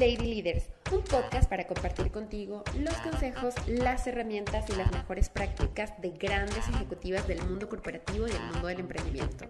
Lady 0.00 0.32
Leaders, 0.32 0.68
un 0.92 1.02
podcast 1.02 1.50
para 1.50 1.66
compartir 1.66 2.12
contigo 2.12 2.62
los 2.78 2.94
consejos, 2.98 3.54
las 3.66 4.06
herramientas 4.06 4.70
y 4.70 4.76
las 4.76 4.92
mejores 4.92 5.28
prácticas 5.28 6.00
de 6.00 6.10
grandes 6.10 6.68
ejecutivas 6.68 7.26
del 7.26 7.42
mundo 7.42 7.68
corporativo 7.68 8.28
y 8.28 8.30
del 8.30 8.42
mundo 8.42 8.68
del 8.68 8.78
emprendimiento. 8.78 9.46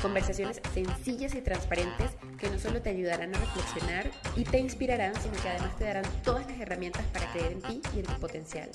Conversaciones 0.00 0.62
sencillas 0.72 1.34
y 1.34 1.42
transparentes 1.42 2.12
que 2.38 2.48
no 2.48 2.58
solo 2.58 2.80
te 2.80 2.88
ayudarán 2.88 3.34
a 3.34 3.38
reflexionar 3.38 4.10
y 4.36 4.44
te 4.44 4.58
inspirarán, 4.58 5.14
sino 5.20 5.34
que 5.42 5.50
además 5.50 5.76
te 5.76 5.84
darán 5.84 6.04
todas 6.22 6.46
las 6.50 6.58
herramientas 6.58 7.04
para 7.12 7.30
creer 7.32 7.52
en 7.52 7.60
ti 7.60 7.82
y 7.94 7.98
en 7.98 8.06
tu 8.06 8.14
potencial. 8.14 8.70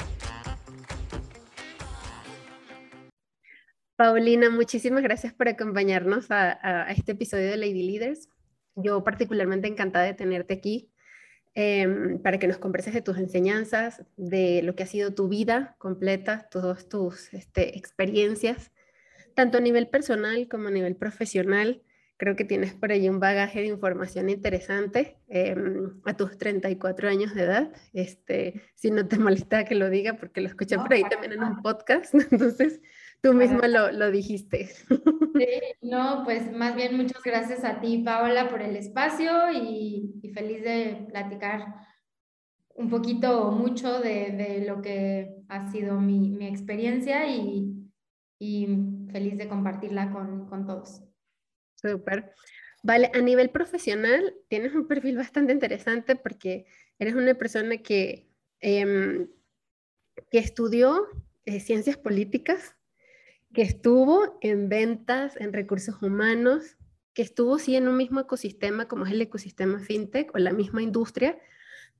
Paulina, 3.96 4.52
muchísimas 4.52 5.02
gracias 5.02 5.34
por 5.34 5.48
acompañarnos 5.48 6.30
a, 6.30 6.84
este 6.92 7.14
episodio 7.14 7.50
de 7.50 7.58
Lady 7.58 7.82
Leaders. 7.82 8.30
Yo 8.76 9.04
particularmente 9.04 9.68
encantada 9.68 10.06
de 10.06 10.14
tenerte 10.14 10.54
aquí 10.54 10.89
Em, 11.62 12.20
para 12.20 12.40
que 12.40 12.48
nos 12.48 12.58
converses 12.58 12.94
de 12.94 13.02
tus 13.02 13.18
enseñanzas, 13.18 14.06
de 14.16 14.62
lo 14.64 14.76
que 14.76 14.84
ha 14.84 14.86
sido 14.86 15.14
tu 15.14 15.28
vida 15.28 15.76
completa, 15.78 16.48
todas 16.50 16.88
tus 16.88 17.34
este, 17.34 17.78
experiencias, 17.78 18.72
tanto 19.36 19.58
a 19.58 19.62
nivel 19.62 19.90
personal 19.90 20.48
como 20.48 20.70
a 20.70 20.72
nivel 20.72 20.96
profesional. 20.96 21.84
Creo 22.16 22.38
que 22.38 22.46
tienes 22.46 22.74
por 22.74 22.94
ahí 22.94 23.10
un 23.10 23.20
bagaje 23.20 23.60
de 23.60 23.68
información 23.68 24.30
interesante 24.30 25.18
em, 25.28 26.00
a 26.06 26.16
tus 26.16 26.38
34 26.38 27.10
años 27.10 27.36
de 27.36 27.44
edad. 27.44 27.74
Este, 27.92 28.62
si 28.76 28.90
no 28.90 29.06
te 29.06 29.20
molesta 29.20 29.66
que 29.66 29.76
lo 29.76 29.90
diga, 29.90 30.14
porque 30.14 30.40
lo 30.40 30.48
escuché 30.48 30.78
por 30.78 30.94
ahí 30.94 31.04
también 31.10 31.34
en 31.34 31.44
un 31.44 31.62
podcast. 31.62 32.14
Entonces, 32.32 32.80
Tú 33.22 33.34
mismo 33.34 33.60
lo, 33.68 33.92
lo 33.92 34.12
dijiste. 34.12 34.68
Sí, 34.68 34.88
no, 35.82 36.24
pues 36.24 36.52
más 36.54 36.76
bien 36.76 36.96
muchas 36.96 37.22
gracias 37.24 37.64
a 37.64 37.82
ti, 37.82 38.00
Paola, 38.00 38.50
por 38.50 38.62
el 38.62 38.76
espacio 38.76 39.52
y, 39.52 40.14
feliz 40.34 40.64
de 40.64 41.06
platicar 41.10 41.66
un 42.76 42.90
poquito 42.90 43.48
o 43.48 43.52
mucho 43.52 44.00
de, 44.00 44.32
de, 44.32 44.66
lo 44.66 44.82
que 44.82 45.36
ha 45.50 45.70
sido 45.72 46.00
mi, 46.00 46.30
mi 46.30 46.48
experiencia 46.48 47.28
y, 47.28 47.74
y, 48.40 48.68
feliz 49.12 49.38
de 49.38 49.50
compartirla 49.50 50.12
con, 50.12 50.48
con 50.48 50.66
todos. 50.66 51.02
Súper. 51.76 52.34
Vale, 52.84 53.12
a 53.14 53.20
nivel 53.20 53.50
profesional 53.50 54.34
tienes 54.48 54.74
un 54.74 54.88
perfil 54.88 55.18
bastante 55.18 55.52
interesante 55.52 56.16
porque 56.16 56.66
eres 57.00 57.16
una 57.16 57.34
persona 57.34 57.78
que, 57.78 58.30
eh, 58.62 59.28
que 60.32 60.38
estudió 60.38 61.08
eh, 61.46 61.60
ciencias 61.60 61.98
políticas, 61.98 62.78
que 63.54 63.62
estuvo 63.62 64.38
en 64.42 64.70
ventas, 64.70 65.36
en 65.38 65.54
recursos 65.54 66.02
humanos, 66.02 66.78
que 67.14 67.22
estuvo 67.22 67.60
sí 67.60 67.76
en 67.76 67.88
un 67.88 67.98
mismo 67.98 68.20
ecosistema 68.20 68.88
como 68.88 69.06
es 69.06 69.12
el 69.12 69.22
ecosistema 69.22 69.80
fintech 69.80 70.34
o 70.36 70.38
la 70.38 70.54
misma 70.54 70.82
industria, 70.82 71.38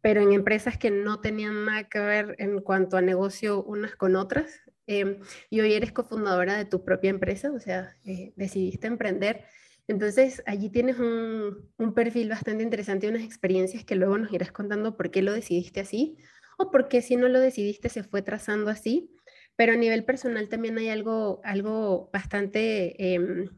pero 0.02 0.22
en 0.22 0.32
empresas 0.32 0.78
que 0.78 0.92
no 0.92 1.20
tenían 1.20 1.66
nada 1.66 1.90
que 1.90 2.00
ver 2.00 2.36
en 2.40 2.62
cuanto 2.62 2.98
a 2.98 3.02
negocio 3.02 3.64
unas 3.64 3.96
con 3.96 4.16
otras. 4.16 4.62
Em, 4.88 5.20
y 5.50 5.60
hoy 5.60 5.74
eres 5.74 5.92
cofundadora 5.92 6.58
de 6.58 6.66
tu 6.66 6.84
propia 6.84 7.10
empresa, 7.10 7.52
o 7.52 7.60
sea, 7.60 7.96
eh, 8.06 8.34
decidiste 8.36 8.88
emprender. 8.88 9.46
Entonces, 9.88 10.42
allí 10.46 10.70
tienes 10.70 11.00
un, 11.00 11.70
un, 11.78 11.94
perfil 11.94 12.30
bastante 12.30 12.64
interesante 12.64 13.08
y 13.08 13.10
unas 13.10 13.24
experiencias 13.24 13.84
que 13.84 13.96
luego 13.96 14.18
nos 14.18 14.32
irás 14.32 14.52
contando 14.52 14.96
por 14.96 15.12
qué 15.12 15.22
lo 15.22 15.34
decidiste 15.34 15.80
así 15.80 16.18
o 16.58 16.72
por 16.72 16.88
qué 16.88 17.02
si 17.02 17.16
no 17.16 17.28
lo 17.28 17.40
decidiste 17.40 17.90
se 17.90 18.04
fue 18.04 18.22
trazando 18.22 18.70
así 18.70 19.12
pero 19.60 19.74
a 19.74 19.76
nivel 19.76 20.06
personal 20.06 20.48
también 20.48 20.78
hay 20.78 20.88
algo, 20.88 21.42
algo 21.44 22.10
bastante 22.14 23.14
em, 23.14 23.50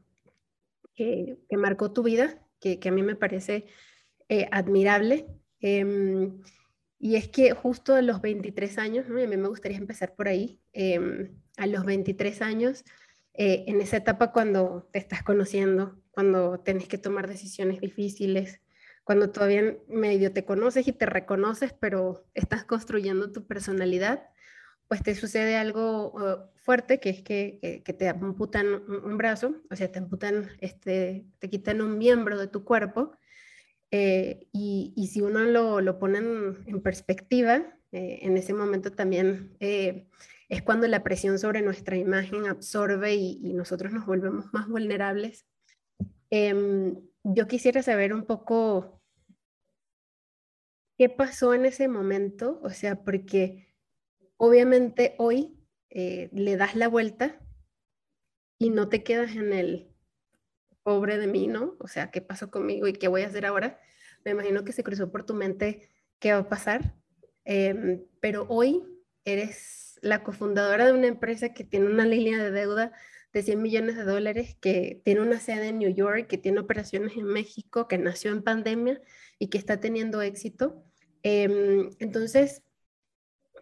que, 0.95 1.37
que, 1.47 1.57
marcó 1.57 1.93
tu 1.93 2.01
vida, 2.01 2.41
que, 2.59 2.79
que 2.79 2.89
a 2.89 2.91
mí 2.91 3.03
me 3.03 3.15
parece 3.15 3.67
eh, 4.27 4.47
admirable. 4.49 5.27
Em, 5.59 6.41
y 6.97 7.17
es 7.17 7.29
que 7.29 7.51
justo 7.51 7.93
a 7.93 8.01
los 8.01 8.19
23 8.19 8.79
años, 8.79 9.07
¿no? 9.07 9.21
a 9.21 9.27
mí 9.27 9.37
me 9.37 9.47
gustaría 9.47 9.77
empezar 9.77 10.15
por 10.15 10.27
ahí, 10.27 10.59
em, 10.73 11.39
a 11.57 11.67
los 11.67 11.85
23 11.85 12.41
años, 12.41 12.83
eh, 13.35 13.65
en 13.67 13.79
esa 13.79 13.97
etapa 13.97 14.31
cuando 14.31 14.89
te 14.91 14.97
estás 14.97 15.21
conociendo, 15.21 16.01
cuando 16.09 16.61
tienes 16.61 16.87
que 16.87 16.97
tomar 16.97 17.27
decisiones 17.27 17.79
difíciles, 17.79 18.59
cuando 19.03 19.29
todavía 19.29 19.77
medio 19.87 20.33
te 20.33 20.45
conoces 20.45 20.87
y 20.87 20.93
te 20.93 21.05
reconoces, 21.05 21.73
pero 21.73 22.25
estás 22.33 22.65
construyendo 22.65 23.31
tu 23.31 23.45
personalidad, 23.45 24.31
pues 24.91 25.03
te 25.03 25.15
sucede 25.15 25.55
algo 25.55 26.11
uh, 26.11 26.49
fuerte, 26.53 26.99
que 26.99 27.11
es 27.11 27.21
que, 27.21 27.81
que, 27.85 27.93
te 27.93 28.09
amputan 28.09 28.67
un, 28.67 29.17
brazo, 29.17 29.55
o 29.69 29.75
sea, 29.77 29.89
te 29.89 29.99
amputan, 29.99 30.49
este, 30.59 31.25
te 31.39 31.49
quitan 31.49 31.79
un 31.79 31.97
miembro 31.97 32.37
de 32.37 32.47
tu 32.47 32.65
cuerpo, 32.65 33.13
eh, 33.89 34.49
y, 34.51 34.91
y, 34.97 35.07
si 35.07 35.21
uno 35.21 35.45
lo, 35.45 35.79
lo 35.79 35.97
pone 35.97 36.17
en, 36.17 36.81
perspectiva, 36.81 37.73
eh, 37.93 38.19
en 38.23 38.35
ese 38.35 38.53
momento 38.53 38.91
también 38.91 39.55
eh, 39.61 40.09
es 40.49 40.61
cuando 40.61 40.89
la 40.89 41.03
presión 41.03 41.39
sobre 41.39 41.61
nuestra 41.61 41.95
imagen 41.95 42.45
absorbe 42.47 43.15
y, 43.15 43.39
y 43.41 43.53
nosotros 43.53 43.93
nos 43.93 44.05
volvemos 44.05 44.51
más 44.51 44.67
vulnerables. 44.67 45.45
Em, 46.29 46.97
yo 47.23 47.47
quisiera 47.47 47.81
saber 47.81 48.13
un 48.13 48.25
poco 48.25 49.01
qué 50.97 51.07
pasó 51.07 51.53
en 51.53 51.65
ese 51.65 51.87
momento, 51.87 52.59
o 52.61 52.71
sea, 52.71 53.05
porque 53.05 53.70
Obviamente 54.43 55.13
hoy 55.19 55.55
eh, 55.91 56.31
le 56.33 56.57
das 56.57 56.75
la 56.75 56.87
vuelta 56.87 57.39
y 58.57 58.71
no 58.71 58.89
te 58.89 59.03
quedas 59.03 59.35
en 59.35 59.53
el 59.53 59.93
pobre 60.81 61.19
de 61.19 61.27
mí, 61.27 61.45
¿no? 61.45 61.75
O 61.77 61.87
sea, 61.87 62.09
¿qué 62.09 62.21
pasó 62.21 62.49
conmigo 62.49 62.87
y 62.87 62.93
qué 62.93 63.07
voy 63.07 63.21
a 63.21 63.27
hacer 63.27 63.45
ahora? 63.45 63.79
Me 64.25 64.31
imagino 64.31 64.63
que 64.63 64.71
se 64.71 64.83
cruzó 64.83 65.11
por 65.11 65.27
tu 65.27 65.35
mente 65.35 65.89
qué 66.17 66.33
va 66.33 66.39
a 66.39 66.49
pasar, 66.49 66.95
em, 67.45 68.03
pero 68.19 68.47
hoy 68.49 68.81
eres 69.25 69.99
la 70.01 70.23
cofundadora 70.23 70.87
de 70.87 70.93
una 70.93 71.05
empresa 71.05 71.53
que 71.53 71.63
tiene 71.63 71.85
una 71.85 72.07
línea 72.07 72.43
de 72.43 72.49
deuda 72.49 72.93
de 73.33 73.43
100 73.43 73.61
millones 73.61 73.95
de 73.95 74.05
dólares, 74.05 74.57
que 74.59 75.03
tiene 75.05 75.21
una 75.21 75.39
sede 75.39 75.67
en 75.67 75.77
New 75.77 75.93
York, 75.93 76.25
que 76.25 76.39
tiene 76.39 76.61
operaciones 76.61 77.15
en 77.15 77.25
México, 77.25 77.87
que 77.87 77.99
nació 77.99 78.31
en 78.31 78.41
pandemia 78.41 79.03
y 79.37 79.49
que 79.49 79.59
está 79.59 79.79
teniendo 79.79 80.19
éxito. 80.23 80.83
Em, 81.21 81.91
entonces, 81.99 82.63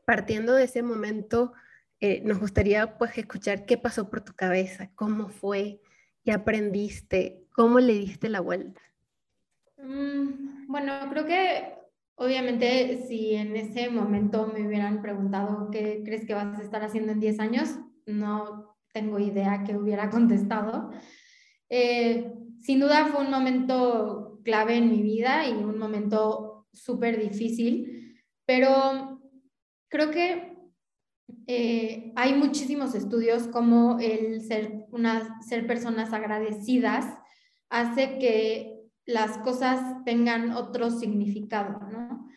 partiendo 0.10 0.56
de 0.56 0.64
ese 0.64 0.82
momento, 0.82 1.54
eh, 2.00 2.24
nos 2.26 2.40
gustaría 2.40 2.98
pues 2.98 3.16
escuchar 3.20 3.68
qué 3.68 3.78
pasó 3.78 4.10
por 4.10 4.22
tu 4.22 4.34
cabeza, 4.34 4.90
cómo 4.96 5.30
fue, 5.30 5.82
qué 6.26 6.32
aprendiste, 6.32 7.44
cómo 7.52 7.78
le 7.78 7.94
diste 7.94 8.28
la 8.28 8.40
vuelta. 8.40 8.82
Mm, 9.78 10.66
bueno, 10.68 10.94
creo 11.12 11.28
que 11.28 11.76
obviamente 12.16 13.06
si 13.08 13.36
en 13.36 13.56
ese 13.56 13.92
momento 13.92 14.52
me 14.52 14.66
hubieran 14.66 15.04
preguntado 15.04 15.70
qué 15.70 16.02
crees 16.04 16.26
que 16.26 16.34
vas 16.34 16.58
a 16.58 16.64
estar 16.64 16.84
haciendo 16.84 17.12
en 17.12 17.20
10 17.20 17.40
años, 17.40 17.76
no 18.08 18.76
tengo 18.92 19.20
idea 19.20 19.64
que 19.64 19.78
hubiera 19.78 20.10
contestado. 20.10 20.90
Eh, 21.70 22.34
sin 22.62 22.80
duda 22.80 23.06
fue 23.12 23.24
un 23.24 23.30
momento 23.30 24.40
clave 24.44 24.76
en 24.76 24.90
mi 24.90 25.04
vida 25.04 25.48
y 25.48 25.52
un 25.52 25.78
momento 25.78 26.66
súper 26.74 27.20
difícil, 27.20 28.20
pero 28.48 29.19
creo 29.90 30.12
que 30.12 30.58
eh, 31.48 32.14
hay 32.16 32.34
muchísimos 32.34 32.96
estudios 32.96 33.48
como 33.48 34.00
el 34.00 34.42
ser, 34.42 34.86
una, 34.92 35.42
ser 35.42 35.68
personas 35.68 36.14
agradecidas 36.14 37.06
hace 37.70 38.18
que 38.20 38.80
las 39.06 39.40
cosas 39.40 40.04
tengan 40.06 40.52
otro 40.52 40.92
significado, 40.92 41.80
¿no? 41.92 42.28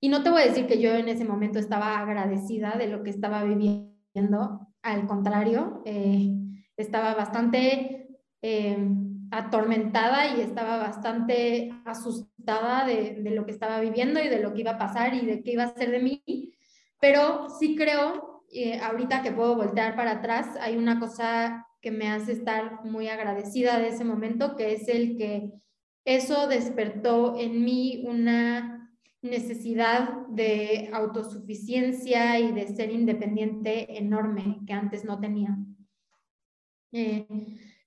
Y 0.00 0.08
no 0.08 0.22
te 0.22 0.30
voy 0.30 0.42
a 0.42 0.46
decir 0.46 0.66
que 0.66 0.80
yo 0.80 0.94
en 0.94 1.08
ese 1.08 1.24
momento 1.24 1.58
estaba 1.58 1.98
agradecida 1.98 2.76
de 2.78 2.86
lo 2.86 3.02
que 3.02 3.10
estaba 3.10 3.44
viviendo, 3.44 4.68
al 4.82 5.06
contrario, 5.06 5.82
eh, 5.84 6.32
estaba 6.76 7.14
bastante 7.14 8.18
eh, 8.40 8.88
atormentada 9.30 10.36
y 10.36 10.40
estaba 10.40 10.78
bastante 10.78 11.70
asustada 11.84 12.86
de, 12.86 13.20
de, 13.22 13.30
lo 13.32 13.44
que 13.44 13.52
estaba 13.52 13.80
viviendo 13.80 14.22
y 14.22 14.28
de 14.28 14.40
lo 14.40 14.54
que 14.54 14.62
iba 14.62 14.72
a 14.72 14.78
pasar 14.78 15.14
y 15.14 15.26
de 15.26 15.42
qué 15.42 15.52
iba 15.52 15.64
a 15.64 15.74
ser 15.74 15.90
de 15.90 16.00
mí. 16.00 16.54
Pero 17.00 17.48
sí 17.58 17.74
creo, 17.76 18.44
eh, 18.52 18.78
ahorita 18.78 19.22
que 19.22 19.32
puedo 19.32 19.56
voltear 19.56 19.96
para 19.96 20.12
atrás, 20.12 20.56
hay 20.60 20.76
una 20.76 21.00
cosa 21.00 21.66
que 21.80 21.90
me 21.90 22.08
hace 22.08 22.32
estar 22.32 22.84
muy 22.84 23.08
agradecida 23.08 23.78
de 23.78 23.88
ese 23.88 24.04
momento, 24.04 24.54
que 24.54 24.74
es 24.74 24.88
el 24.88 25.16
que 25.16 25.52
eso 26.04 26.46
despertó 26.46 27.38
en 27.38 27.64
mí 27.64 28.04
una 28.06 28.80
necesidad 29.22 30.26
de 30.28 30.90
autosuficiencia 30.92 32.38
y 32.38 32.52
de 32.52 32.68
ser 32.68 32.90
independiente 32.90 33.98
enorme 33.98 34.60
que 34.66 34.72
antes 34.72 35.04
no 35.04 35.20
tenía. 35.20 35.56
Eh, 36.92 37.26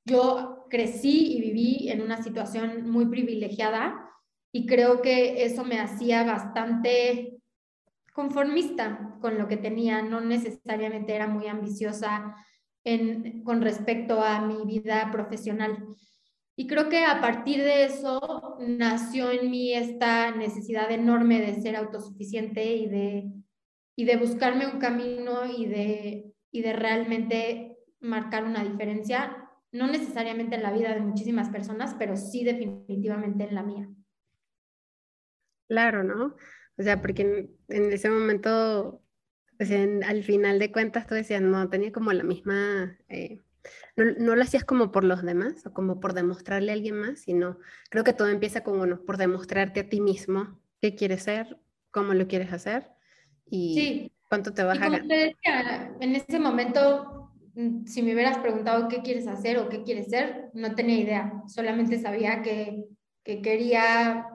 yo 0.05 0.65
crecí 0.69 1.37
y 1.37 1.41
viví 1.41 1.89
en 1.89 2.01
una 2.01 2.21
situación 2.21 2.89
muy 2.89 3.05
privilegiada 3.05 4.09
y 4.51 4.65
creo 4.65 5.01
que 5.01 5.43
eso 5.43 5.63
me 5.63 5.79
hacía 5.79 6.23
bastante 6.23 7.32
conformista 8.13 9.17
con 9.19 9.37
lo 9.37 9.47
que 9.47 9.57
tenía, 9.57 10.01
no 10.01 10.21
necesariamente 10.21 11.15
era 11.15 11.27
muy 11.27 11.47
ambiciosa 11.47 12.35
en, 12.83 13.43
con 13.43 13.61
respecto 13.61 14.23
a 14.23 14.41
mi 14.41 14.65
vida 14.65 15.09
profesional. 15.11 15.85
Y 16.55 16.67
creo 16.67 16.87
que 16.87 17.03
a 17.03 17.19
partir 17.19 17.63
de 17.63 17.85
eso 17.85 18.57
nació 18.59 19.31
en 19.31 19.49
mí 19.49 19.73
esta 19.73 20.31
necesidad 20.31 20.91
enorme 20.91 21.41
de 21.41 21.59
ser 21.59 21.75
autosuficiente 21.75 22.75
y 22.75 22.87
de, 22.87 23.31
y 23.95 24.05
de 24.05 24.17
buscarme 24.17 24.67
un 24.67 24.79
camino 24.79 25.45
y 25.45 25.65
de, 25.65 26.33
y 26.51 26.61
de 26.61 26.73
realmente 26.73 27.77
marcar 27.99 28.43
una 28.43 28.63
diferencia, 28.63 29.49
no 29.71 29.87
necesariamente 29.87 30.55
en 30.55 30.63
la 30.63 30.71
vida 30.71 30.93
de 30.93 30.99
muchísimas 30.99 31.49
personas, 31.49 31.95
pero 31.97 32.15
sí 32.15 32.43
definitivamente 32.43 33.45
en 33.45 33.55
la 33.55 33.63
mía. 33.63 33.89
Claro, 35.67 36.03
¿no? 36.03 36.35
O 36.77 36.83
sea, 36.83 37.01
porque 37.01 37.49
en, 37.69 37.93
ese 37.93 38.09
momento, 38.09 39.01
pues 39.57 39.71
al 39.71 40.23
final 40.23 40.59
de 40.59 40.71
cuentas, 40.71 41.07
tú 41.07 41.15
decías, 41.15 41.41
no, 41.41 41.69
tenía 41.69 41.91
como 41.91 42.11
la 42.13 42.23
misma... 42.23 42.97
Eh, 43.09 43.39
no, 43.95 44.35
lo 44.35 44.41
hacías 44.41 44.65
como 44.65 44.91
por 44.91 45.03
los 45.03 45.23
demás 45.23 45.65
o 45.65 45.73
como 45.73 45.99
por 45.99 46.13
demostrarle 46.13 46.71
a 46.71 46.73
alguien 46.73 46.99
más, 46.99 47.21
sino 47.21 47.59
creo 47.89 48.03
que 48.03 48.11
todo 48.11 48.27
empieza 48.27 48.61
con, 48.61 48.77
bueno, 48.77 48.99
por 49.05 49.17
demostrarte 49.17 49.81
a 49.81 49.89
ti 49.89 50.01
mismo 50.01 50.59
qué 50.81 50.95
quieres 50.95 51.23
ser, 51.23 51.57
cómo 51.91 52.13
lo 52.13 52.27
quieres 52.27 52.51
hacer 52.51 52.89
y 53.49 54.11
cuánto 54.27 54.53
te 54.53 54.63
vas 54.63 54.77
a 54.81 54.89
ganar. 54.89 55.05
en 56.01 56.15
ese 56.15 56.39
momento, 56.39 57.31
mm, 57.55 57.85
si 57.85 58.01
me 58.01 58.13
hubieras 58.13 58.39
preguntado 58.39 58.89
qué 58.89 59.01
quieres 59.01 59.27
hacer 59.27 59.59
o 59.59 59.69
qué 59.69 59.83
quieres 59.83 60.07
ser, 60.09 60.49
no 60.53 60.75
tenía 60.75 60.99
idea, 60.99 61.43
solamente 61.47 61.99
sabía 61.99 62.41
que, 62.41 62.83
que 63.23 63.41
quería 63.41 64.27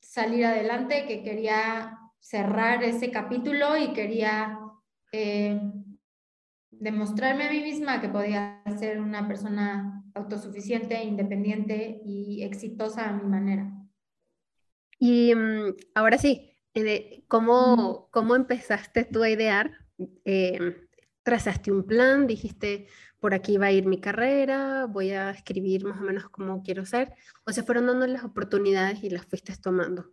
salir 0.00 0.44
adelante, 0.44 1.06
que 1.06 1.22
quería 1.22 1.98
cerrar 2.18 2.82
ese 2.82 3.10
capítulo 3.10 3.76
y 3.76 3.92
quería 3.92 4.58
eh, 5.12 5.60
demostrarme 6.70 7.46
a 7.46 7.50
mí 7.50 7.62
misma 7.62 8.00
que 8.00 8.08
podía 8.08 8.62
ser 8.78 9.00
una 9.00 9.26
persona 9.26 10.04
autosuficiente, 10.14 11.02
independiente 11.02 12.00
y 12.04 12.42
exitosa 12.42 13.08
a 13.08 13.12
mi 13.12 13.28
manera. 13.28 13.70
Y 14.98 15.34
mm, 15.34 15.74
ahora 15.94 16.18
sí, 16.18 16.56
eh, 16.74 17.24
¿cómo, 17.28 18.08
¿cómo 18.10 18.36
empezaste 18.36 19.04
tú 19.04 19.22
a 19.22 19.30
idear? 19.30 19.70
Eh, 20.24 20.88
¿Trazaste 21.30 21.70
un 21.70 21.84
plan? 21.84 22.26
¿Dijiste, 22.26 22.88
por 23.20 23.34
aquí 23.34 23.56
va 23.56 23.66
a 23.66 23.70
ir 23.70 23.86
mi 23.86 24.00
carrera? 24.00 24.86
¿Voy 24.86 25.12
a 25.12 25.30
escribir 25.30 25.84
más 25.84 26.00
o 26.00 26.02
menos 26.02 26.28
cómo 26.28 26.60
quiero 26.64 26.84
ser? 26.84 27.14
¿O 27.46 27.52
se 27.52 27.62
fueron 27.62 27.86
dando 27.86 28.04
las 28.08 28.24
oportunidades 28.24 29.04
y 29.04 29.10
las 29.10 29.26
fuiste 29.26 29.54
tomando? 29.56 30.10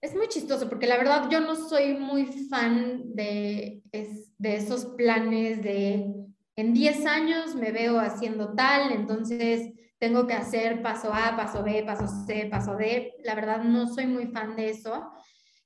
Es 0.00 0.14
muy 0.14 0.26
chistoso 0.28 0.70
porque 0.70 0.86
la 0.86 0.96
verdad 0.96 1.28
yo 1.30 1.40
no 1.40 1.54
soy 1.54 1.98
muy 1.98 2.24
fan 2.48 3.14
de, 3.14 3.82
de 3.92 4.56
esos 4.56 4.86
planes 4.96 5.62
de 5.62 6.10
en 6.56 6.72
10 6.72 7.04
años 7.04 7.54
me 7.54 7.70
veo 7.70 8.00
haciendo 8.00 8.54
tal, 8.54 8.92
entonces 8.92 9.70
tengo 9.98 10.26
que 10.26 10.32
hacer 10.32 10.80
paso 10.80 11.12
A, 11.12 11.36
paso 11.36 11.62
B, 11.62 11.82
paso 11.84 12.06
C, 12.26 12.48
paso 12.50 12.74
D. 12.74 13.12
La 13.22 13.34
verdad 13.34 13.64
no 13.64 13.86
soy 13.86 14.06
muy 14.06 14.28
fan 14.28 14.56
de 14.56 14.70
eso. 14.70 15.12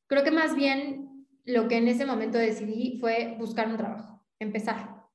Creo 0.08 0.25
que 0.25 0.32
más 0.32 0.56
bien 0.56 1.06
lo 1.44 1.69
que 1.69 1.76
en 1.76 1.87
ese 1.87 2.05
momento 2.05 2.37
decidí 2.37 2.99
fue 2.99 3.37
buscar 3.38 3.69
un 3.69 3.76
trabajo, 3.76 4.19
empezar. 4.40 5.06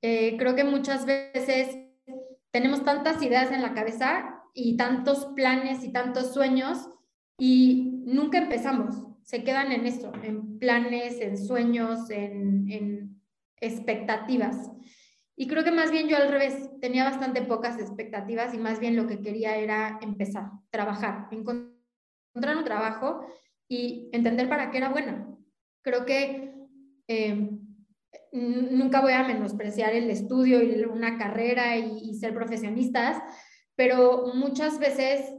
Eh, 0.00 0.36
creo 0.38 0.54
que 0.54 0.62
muchas 0.62 1.04
veces 1.04 1.76
tenemos 2.52 2.84
tantas 2.84 3.20
ideas 3.22 3.50
en 3.50 3.62
la 3.62 3.74
cabeza 3.74 4.44
y 4.54 4.76
tantos 4.76 5.26
planes 5.34 5.82
y 5.84 5.92
tantos 5.92 6.32
sueños 6.32 6.88
y 7.38 8.02
nunca 8.04 8.38
empezamos, 8.38 8.96
se 9.22 9.44
quedan 9.44 9.72
en 9.72 9.86
esto, 9.86 10.12
en 10.22 10.58
planes, 10.58 11.20
en 11.20 11.36
sueños, 11.36 12.10
en, 12.10 13.20
expectativas. 13.60 14.70
Y 15.36 15.48
creo 15.48 15.64
que 15.64 15.72
más 15.72 15.90
bien 15.90 16.08
yo 16.08 16.16
al 16.16 16.30
revés, 16.30 16.70
tenía 16.80 17.04
bastante 17.04 17.42
pocas 17.42 17.78
expectativas 17.78 18.54
y 18.54 18.58
más 18.58 18.78
bien 18.78 18.96
lo 18.96 19.06
que 19.06 19.20
quería 19.20 19.56
era 19.56 19.98
empezar, 20.00 20.50
trabajar, 20.70 21.26
encontrar 21.32 22.56
un 22.56 22.64
trabajo 22.64 23.26
y 23.68 24.08
entender 24.12 24.48
para 24.48 24.70
qué 24.70 24.78
era 24.78 24.88
buena. 24.88 25.28
Creo 25.82 26.06
que 26.06 26.54
eh, 27.08 27.50
nunca 28.32 29.00
voy 29.00 29.12
a 29.12 29.24
menospreciar 29.26 29.94
el 29.94 30.10
estudio 30.10 30.62
y 30.62 30.84
una 30.84 31.18
carrera 31.18 31.76
y 31.76 32.14
ser 32.14 32.34
profesionistas, 32.34 33.22
pero 33.74 34.32
muchas 34.34 34.78
veces 34.78 35.32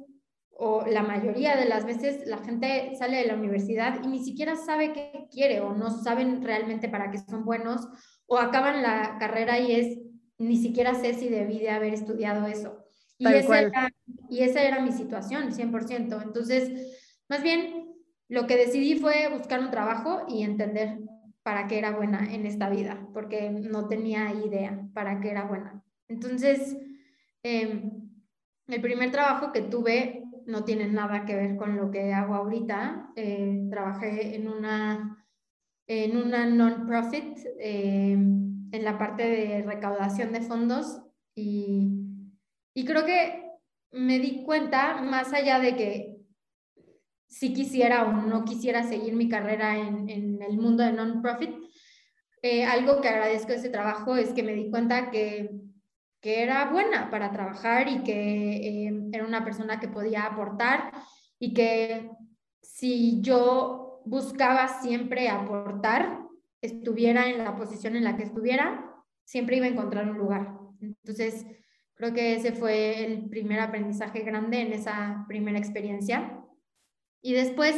o 0.61 0.85
la 0.85 1.03
mayoría 1.03 1.55
de 1.55 1.65
las 1.65 1.85
veces 1.85 2.27
la 2.27 2.39
gente 2.39 2.91
sale 2.99 3.17
de 3.17 3.27
la 3.27 3.35
universidad 3.35 4.03
y 4.03 4.07
ni 4.07 4.21
siquiera 4.21 4.57
sabe 4.57 4.91
qué 4.91 5.27
quiere 5.31 5.61
o 5.61 5.73
no 5.73 5.89
saben 5.89 6.43
realmente 6.43 6.89
para 6.89 7.09
qué 7.11 7.17
son 7.17 7.45
buenos 7.45 7.87
o 8.27 8.37
acaban 8.37 8.81
la 8.81 9.17
carrera 9.19 9.57
y 9.57 9.71
es 9.71 9.99
ni 10.37 10.57
siquiera 10.57 10.95
sé 10.95 11.13
si 11.13 11.29
debí 11.29 11.59
de 11.59 11.69
haber 11.69 11.93
estudiado 11.93 12.45
eso. 12.45 12.85
Y, 13.17 13.27
esa 13.27 13.61
era, 13.61 13.89
y 14.29 14.41
esa 14.41 14.61
era 14.61 14.81
mi 14.81 14.91
situación, 14.91 15.51
100%. 15.51 16.21
Entonces, 16.23 16.71
más 17.29 17.41
bien, 17.41 17.93
lo 18.27 18.45
que 18.45 18.57
decidí 18.57 18.99
fue 18.99 19.29
buscar 19.29 19.61
un 19.61 19.71
trabajo 19.71 20.23
y 20.27 20.43
entender 20.43 20.99
para 21.49 21.65
qué 21.65 21.79
era 21.79 21.93
buena 21.93 22.31
en 22.31 22.45
esta 22.45 22.69
vida, 22.69 23.07
porque 23.11 23.49
no 23.49 23.87
tenía 23.87 24.31
idea 24.31 24.87
para 24.93 25.19
qué 25.19 25.31
era 25.31 25.45
buena. 25.45 25.83
Entonces, 26.07 26.77
em, 27.41 28.07
el 28.67 28.81
primer 28.81 29.09
trabajo 29.09 29.51
que 29.51 29.63
tuve 29.63 30.25
no 30.45 30.63
tiene 30.63 30.85
nada 30.85 31.25
que 31.25 31.35
ver 31.35 31.57
con 31.57 31.75
lo 31.75 31.89
que 31.89 32.13
hago 32.13 32.35
ahorita. 32.35 33.13
Eh, 33.15 33.65
trabajé 33.71 34.35
en 34.35 34.47
una, 34.47 35.25
en 35.87 36.17
una 36.17 36.45
non-profit 36.45 37.39
eh, 37.57 38.11
en 38.13 38.83
la 38.83 38.99
parte 38.99 39.23
de 39.23 39.63
recaudación 39.63 40.31
de 40.31 40.41
fondos 40.41 41.01
y, 41.33 41.89
y 42.75 42.85
creo 42.85 43.07
que 43.07 43.49
me 43.91 44.19
di 44.19 44.43
cuenta, 44.43 45.01
más 45.01 45.33
allá 45.33 45.59
de 45.59 45.75
que 45.75 46.18
si 47.29 47.53
quisiera 47.53 48.03
o 48.03 48.11
no 48.11 48.43
quisiera 48.43 48.83
seguir 48.83 49.15
mi 49.15 49.29
carrera 49.29 49.77
en, 49.77 50.09
en 50.09 50.41
el 50.41 50.57
mundo 50.57 50.83
de 50.83 50.91
non-profit, 50.91 51.55
eh, 52.41 52.65
algo 52.65 52.99
que 53.01 53.09
agradezco 53.09 53.49
de 53.49 53.57
ese 53.57 53.69
trabajo 53.69 54.15
es 54.15 54.33
que 54.33 54.43
me 54.43 54.53
di 54.53 54.69
cuenta 54.69 55.11
que 55.11 55.49
que 56.21 56.43
era 56.43 56.69
buena 56.69 57.09
para 57.09 57.31
trabajar 57.31 57.87
y 57.87 58.03
que 58.03 58.87
eh, 58.87 59.09
era 59.11 59.25
una 59.25 59.43
persona 59.43 59.79
que 59.79 59.87
podía 59.87 60.25
aportar 60.25 60.91
y 61.39 61.53
que 61.53 62.09
si 62.61 63.21
yo 63.21 64.01
buscaba 64.05 64.67
siempre 64.81 65.29
aportar, 65.29 66.19
estuviera 66.61 67.29
en 67.29 67.37
la 67.37 67.55
posición 67.55 67.95
en 67.95 68.03
la 68.03 68.17
que 68.17 68.23
estuviera, 68.23 68.93
siempre 69.23 69.57
iba 69.57 69.65
a 69.65 69.69
encontrar 69.69 70.09
un 70.09 70.17
lugar. 70.17 70.57
Entonces, 70.81 71.45
creo 71.95 72.13
que 72.13 72.35
ese 72.35 72.51
fue 72.51 73.05
el 73.05 73.29
primer 73.29 73.59
aprendizaje 73.59 74.21
grande 74.21 74.61
en 74.61 74.73
esa 74.73 75.25
primera 75.27 75.57
experiencia. 75.57 76.43
Y 77.21 77.33
después 77.33 77.75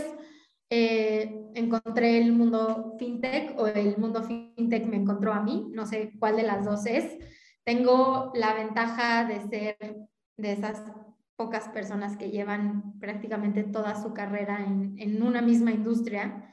eh, 0.69 1.49
encontré 1.55 2.17
el 2.19 2.31
mundo 2.31 2.95
fintech 2.97 3.59
o 3.59 3.67
el 3.67 3.97
mundo 3.97 4.23
fintech 4.23 4.85
me 4.85 4.97
encontró 4.97 5.33
a 5.33 5.41
mí, 5.41 5.67
no 5.73 5.85
sé 5.85 6.11
cuál 6.19 6.35
de 6.37 6.43
las 6.43 6.65
dos 6.65 6.85
es 6.85 7.17
tengo 7.63 8.31
la 8.35 8.53
ventaja 8.53 9.25
de 9.25 9.41
ser 9.47 9.77
de 10.37 10.51
esas 10.51 10.83
pocas 11.35 11.69
personas 11.69 12.17
que 12.17 12.31
llevan 12.31 12.99
prácticamente 12.99 13.63
toda 13.63 14.01
su 14.01 14.13
carrera 14.13 14.65
en, 14.65 15.21
una 15.21 15.41
misma 15.41 15.71
industria. 15.71 16.51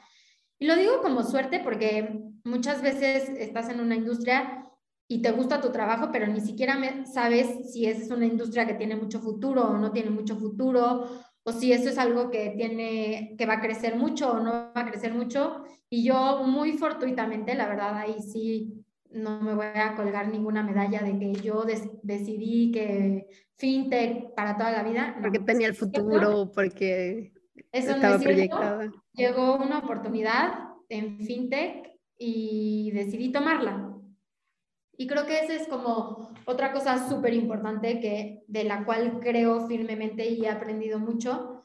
Y 0.59 0.67
lo 0.67 0.77
digo 0.77 1.03
como 1.03 1.23
suerte 1.23 1.61
porque 1.61 2.23
muchas 2.45 2.83
veces 2.83 3.29
estás 3.31 3.69
en 3.69 3.81
una 3.81 3.95
industria 3.95 4.65
y 5.07 5.23
te 5.23 5.31
gusta 5.31 5.61
tu 5.61 5.71
trabajo, 5.71 6.11
pero 6.13 6.27
ni 6.27 6.41
siquiera 6.41 6.79
sabes 7.07 7.73
si 7.73 7.87
es 7.87 8.11
una 8.11 8.27
industria 8.27 8.67
que 8.67 8.75
tiene 8.75 8.97
mucho 8.97 9.21
futuro 9.21 9.63
o 9.63 9.79
no 9.79 9.93
tiene 9.93 10.11
mucho 10.11 10.37
futuro, 10.37 11.09
o 11.49 11.53
si 11.53 11.73
eso 11.73 11.89
es 11.89 11.97
algo 11.97 12.31
que 12.31 12.51
tiene 12.51 13.35
que 13.39 13.47
va 13.47 13.55
a 13.55 13.61
crecer 13.61 13.97
mucho 13.97 14.33
o 14.33 14.41
no 14.41 14.53
va 14.77 14.83
a 14.83 14.91
crecer 14.91 15.15
mucho. 15.15 15.65
Y 15.89 16.05
yo 16.05 16.43
muy 16.45 16.77
fortuitamente, 16.77 17.55
la 17.55 17.67
verdad, 17.67 17.97
ahí 17.97 18.21
sí 18.21 18.85
no 19.11 19.41
me 19.41 19.55
voy 19.55 19.67
a 19.75 19.95
colgar 19.97 20.29
ninguna 20.29 20.63
medalla 20.63 21.01
de 21.01 21.19
que 21.19 21.33
yo 21.41 21.65
decidí 22.03 22.71
que 22.71 23.29
fintech 23.57 24.35
para 24.35 24.59
toda 24.59 24.73
la 24.73 24.83
vida. 24.83 25.17
porque 25.23 25.39
tenía 25.39 25.69
el 25.69 25.75
futuro, 25.75 26.53
porque 26.55 27.33
Eso 27.73 27.93
estaba 27.93 28.19
proyectada. 28.19 28.91
Llegó 29.15 29.57
una 29.57 29.79
oportunidad 29.79 30.53
en 30.91 31.21
fintech 31.21 31.95
y 32.19 32.91
decidí 32.93 33.33
tomarla. 33.33 33.97
Y 35.01 35.07
creo 35.07 35.27
que 35.27 35.39
esa 35.39 35.55
es 35.55 35.69
como 35.69 36.29
otra 36.45 36.73
cosa 36.73 37.09
súper 37.09 37.33
importante 37.33 38.01
que, 38.01 38.43
de 38.49 38.65
la 38.65 38.85
cual 38.85 39.21
creo 39.21 39.69
firmemente 39.69 40.29
y 40.29 40.45
he 40.45 40.49
aprendido 40.49 40.99
mucho, 40.99 41.65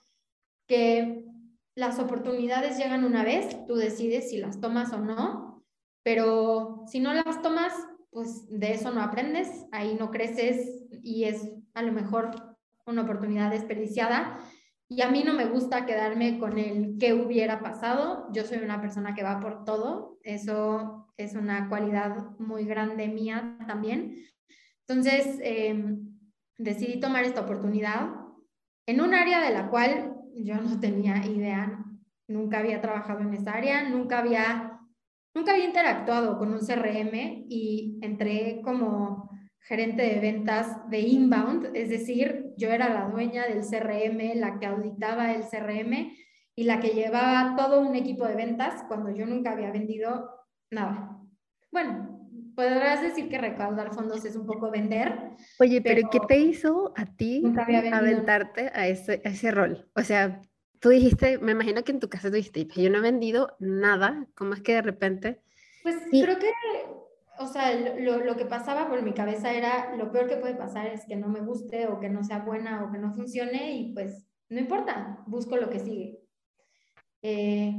que 0.67 1.25
las 1.73 1.97
oportunidades 1.97 2.77
llegan 2.77 3.03
una 3.03 3.23
vez, 3.23 3.65
tú 3.65 3.73
decides 3.73 4.29
si 4.29 4.37
las 4.37 4.61
tomas 4.61 4.93
o 4.93 4.99
no, 4.99 5.65
pero 6.03 6.83
si 6.85 6.99
no 6.99 7.11
las 7.11 7.41
tomas, 7.41 7.73
pues 8.11 8.47
de 8.49 8.73
eso 8.73 8.91
no 8.91 9.01
aprendes, 9.01 9.65
ahí 9.71 9.95
no 9.99 10.11
creces 10.11 10.85
y 11.01 11.23
es 11.23 11.51
a 11.73 11.81
lo 11.81 11.91
mejor 11.91 12.55
una 12.85 13.01
oportunidad 13.01 13.49
desperdiciada. 13.49 14.37
Y 14.95 15.01
a 15.01 15.09
mí 15.09 15.23
no 15.23 15.33
me 15.33 15.45
gusta 15.45 15.87
quedarme 15.87 16.37
con 16.37 16.59
el 16.59 16.97
qué 16.99 17.15
hubiera 17.15 17.61
pasado. 17.61 18.27
Yo 18.31 18.43
soy 18.43 18.59
una 18.59 18.79
persona 18.79 19.15
que 19.15 19.23
va 19.23 19.39
por 19.39 19.65
todo. 19.65 20.19
Eso 20.21 21.07
es 21.17 21.33
una 21.33 21.67
cualidad 21.67 22.37
muy 22.37 22.65
grande 22.65 23.07
mía 23.07 23.57
también. 23.65 24.23
Entonces, 24.87 25.39
em, 25.41 26.15
decidí 26.59 26.99
tomar 26.99 27.23
esta 27.23 27.41
oportunidad 27.41 28.11
en 28.85 29.01
un 29.01 29.15
área 29.15 29.41
de 29.41 29.51
la 29.51 29.69
cual 29.71 30.13
yo 30.35 30.61
no 30.61 30.79
tenía 30.79 31.25
idea, 31.25 31.83
nunca 32.27 32.59
había 32.59 32.79
trabajado 32.79 33.21
en 33.21 33.33
esa 33.33 33.53
área, 33.53 33.89
nunca 33.89 34.19
había, 34.19 34.79
nunca 35.33 35.53
había 35.53 35.65
interactuado 35.65 36.37
con 36.37 36.53
un 36.53 36.59
CRM 36.59 37.47
y 37.49 37.97
entré 38.03 38.61
como 38.63 39.31
gerente 39.63 40.03
de 40.03 40.19
ventas 40.19 40.89
de 40.89 40.99
inbound, 40.99 41.69
es 41.73 41.89
decir, 41.89 42.53
yo 42.57 42.69
era 42.69 42.89
la 42.89 43.09
dueña 43.09 43.47
del 43.47 43.61
CRM, 43.61 44.39
la 44.39 44.59
que 44.59 44.65
auditaba 44.65 45.33
el 45.33 45.43
CRM 45.43 46.13
y 46.55 46.63
la 46.65 46.79
que 46.79 46.89
llevaba 46.89 47.55
todo 47.55 47.79
un 47.79 47.95
equipo 47.95 48.27
de 48.27 48.35
ventas 48.35 48.83
cuando 48.87 49.09
yo 49.09 49.25
nunca 49.25 49.51
había 49.51 49.71
vendido 49.71 50.29
nada. 50.69 51.17
Bueno, 51.71 52.29
podrás 52.55 53.01
decir 53.01 53.29
que 53.29 53.37
recaudar 53.37 53.93
fondos 53.93 54.25
es 54.25 54.35
un 54.35 54.45
poco 54.45 54.69
vender. 54.69 55.31
Oye, 55.59 55.81
pero, 55.81 56.09
¿qué 56.09 56.19
te 56.27 56.37
hizo 56.39 56.93
a 56.95 57.05
ti 57.05 57.43
aventarte 57.91 58.69
a 58.73 58.87
ese, 58.87 59.21
a 59.25 59.29
ese 59.29 59.51
rol? 59.51 59.89
O 59.95 60.01
sea, 60.01 60.41
tú 60.79 60.89
dijiste, 60.89 61.39
me 61.39 61.53
imagino 61.53 61.83
que 61.83 61.93
en 61.93 61.99
tu 61.99 62.09
casa 62.09 62.29
tú 62.29 62.35
dijiste, 62.35 62.65
yo 62.81 62.89
no 62.89 62.97
he 62.99 63.01
vendido 63.01 63.55
nada, 63.59 64.27
¿cómo 64.35 64.53
es 64.53 64.61
que 64.61 64.73
de 64.73 64.81
repente? 64.81 65.41
Pues 65.81 65.95
creo 66.11 66.37
que, 66.37 66.51
o 67.39 67.47
sea, 67.47 67.73
lo, 67.75 68.23
lo, 68.23 68.35
que 68.35 68.45
pasaba 68.45 68.87
por 68.87 69.01
mi 69.01 69.13
cabeza 69.13 69.53
era, 69.53 69.95
lo 69.95 70.11
peor 70.11 70.27
que 70.27 70.37
puede 70.37 70.55
pasar 70.55 70.87
es 70.87 71.05
que 71.05 71.15
no 71.15 71.27
me 71.27 71.41
guste 71.41 71.87
o 71.87 71.99
que 71.99 72.09
no 72.09 72.23
sea 72.23 72.39
buena 72.39 72.83
o 72.83 72.91
que 72.91 72.99
no 72.99 73.11
funcione 73.13 73.73
y 73.73 73.93
pues 73.93 74.27
no 74.49 74.59
importa, 74.59 75.23
busco 75.25 75.57
lo 75.57 75.69
que 75.69 75.79
sigue. 75.79 76.19
Eh, 77.21 77.73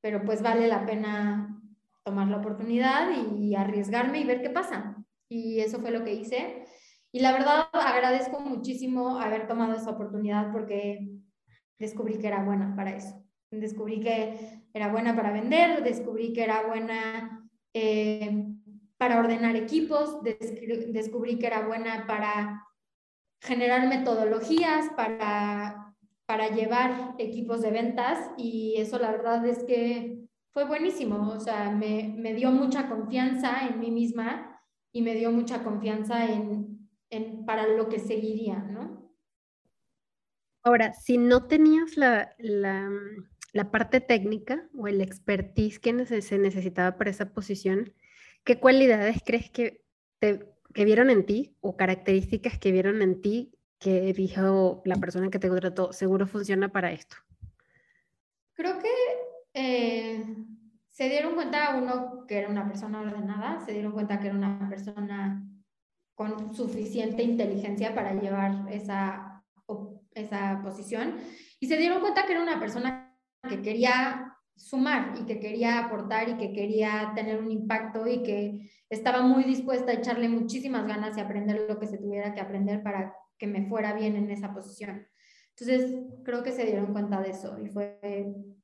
pero 0.00 0.24
pues 0.24 0.42
vale 0.42 0.66
la 0.66 0.84
pena 0.86 1.60
tomar 2.04 2.28
la 2.28 2.38
oportunidad 2.38 3.10
y 3.36 3.54
arriesgarme 3.54 4.20
y 4.20 4.24
ver 4.24 4.42
qué 4.42 4.50
pasa. 4.50 4.96
Y 5.28 5.60
eso 5.60 5.80
fue 5.80 5.90
lo 5.90 6.04
que 6.04 6.14
hice. 6.14 6.64
Y 7.12 7.20
la 7.20 7.32
verdad 7.32 7.68
agradezco 7.72 8.40
muchísimo 8.40 9.18
haber 9.18 9.46
tomado 9.46 9.74
esa 9.74 9.90
oportunidad 9.90 10.52
porque 10.52 11.16
descubrí 11.78 12.18
que 12.18 12.26
era 12.26 12.44
buena 12.44 12.74
para 12.76 12.94
eso. 12.96 13.24
Descubrí 13.50 14.00
que 14.00 14.60
era 14.74 14.90
buena 14.90 15.14
para 15.14 15.32
vender, 15.32 15.82
descubrí 15.82 16.32
que 16.32 16.44
era 16.44 16.66
buena 16.66 17.48
eh, 17.72 18.46
para 18.98 19.18
ordenar 19.18 19.56
equipos, 19.56 20.22
descubrí 20.22 21.38
que 21.38 21.46
era 21.46 21.66
buena 21.66 22.06
para 22.06 22.66
generar 23.40 23.88
metodologías, 23.88 24.86
para, 24.96 25.94
para 26.26 26.48
llevar 26.48 27.14
equipos 27.18 27.60
de 27.60 27.70
ventas 27.70 28.30
y 28.36 28.76
eso 28.78 28.98
la 28.98 29.10
verdad 29.10 29.44
es 29.46 29.64
que 29.64 30.26
fue 30.52 30.64
buenísimo, 30.64 31.28
o 31.28 31.38
sea, 31.38 31.70
me, 31.70 32.14
me, 32.16 32.32
dio 32.32 32.50
mucha 32.50 32.88
confianza 32.88 33.66
en 33.68 33.78
mí 33.78 33.90
misma 33.90 34.58
y 34.90 35.02
me 35.02 35.14
dio 35.14 35.30
mucha 35.30 35.62
confianza 35.62 36.24
en, 36.32 36.88
en, 37.10 37.44
para 37.44 37.68
lo 37.68 37.90
que 37.90 37.98
seguiría, 37.98 38.60
¿no? 38.60 39.12
Ahora, 40.62 40.94
si 40.94 41.18
no 41.18 41.46
tenías 41.46 41.98
la, 41.98 42.34
la, 42.38 42.90
la 43.52 43.70
parte 43.70 44.00
técnica 44.00 44.66
o 44.74 44.88
el 44.88 45.02
expertise 45.02 45.78
que 45.78 46.22
se 46.22 46.38
necesitaba 46.38 46.96
para 46.96 47.10
esa 47.10 47.34
posición, 47.34 47.92
¿qué 48.46 48.60
cualidades 48.60 49.18
crees 49.26 49.50
que, 49.50 49.84
te, 50.20 50.48
que 50.72 50.84
vieron 50.86 51.10
en 51.10 51.26
ti 51.26 51.56
o 51.60 51.76
características 51.76 52.58
que 52.58 52.72
vieron 52.72 53.02
en 53.02 53.20
ti 53.20 53.52
que 53.78 54.14
dijo 54.14 54.80
la 54.86 54.96
persona 54.96 55.28
que 55.28 55.38
te 55.38 55.48
contrató, 55.48 55.92
seguro 55.92 56.26
funciona 56.26 56.70
para 56.70 56.92
esto? 56.92 57.16
Creo 58.54 58.78
que 58.78 58.88
eh, 59.52 60.24
se 60.88 61.08
dieron 61.10 61.34
cuenta 61.34 61.76
uno 61.76 62.24
que 62.26 62.38
era 62.38 62.48
una 62.48 62.66
persona 62.66 63.00
ordenada, 63.00 63.60
se 63.66 63.72
dieron 63.72 63.92
cuenta 63.92 64.20
que 64.20 64.28
era 64.28 64.36
una 64.36 64.66
persona 64.70 65.44
con 66.14 66.54
suficiente 66.54 67.22
inteligencia 67.22 67.94
para 67.94 68.14
llevar 68.14 68.72
esa, 68.72 69.44
esa 70.12 70.60
posición 70.62 71.16
y 71.58 71.66
se 71.66 71.76
dieron 71.76 72.00
cuenta 72.00 72.24
que 72.24 72.32
era 72.32 72.42
una 72.42 72.60
persona 72.60 73.12
que 73.46 73.60
quería 73.60 74.25
sumar 74.56 75.14
y 75.20 75.24
que 75.24 75.38
quería 75.38 75.84
aportar 75.84 76.28
y 76.28 76.36
que 76.36 76.52
quería 76.52 77.12
tener 77.14 77.38
un 77.38 77.50
impacto 77.50 78.06
y 78.06 78.22
que 78.22 78.70
estaba 78.88 79.22
muy 79.22 79.44
dispuesta 79.44 79.92
a 79.92 79.94
echarle 79.94 80.28
muchísimas 80.28 80.86
ganas 80.86 81.16
y 81.16 81.20
aprender 81.20 81.66
lo 81.68 81.78
que 81.78 81.86
se 81.86 81.98
tuviera 81.98 82.34
que 82.34 82.40
aprender 82.40 82.82
para 82.82 83.14
que 83.38 83.46
me 83.46 83.66
fuera 83.68 83.92
bien 83.92 84.16
en 84.16 84.30
esa 84.30 84.54
posición. 84.54 85.06
Entonces, 85.50 85.94
creo 86.24 86.42
que 86.42 86.52
se 86.52 86.64
dieron 86.64 86.92
cuenta 86.92 87.20
de 87.20 87.30
eso 87.30 87.58
y 87.58 87.68
fue 87.68 87.98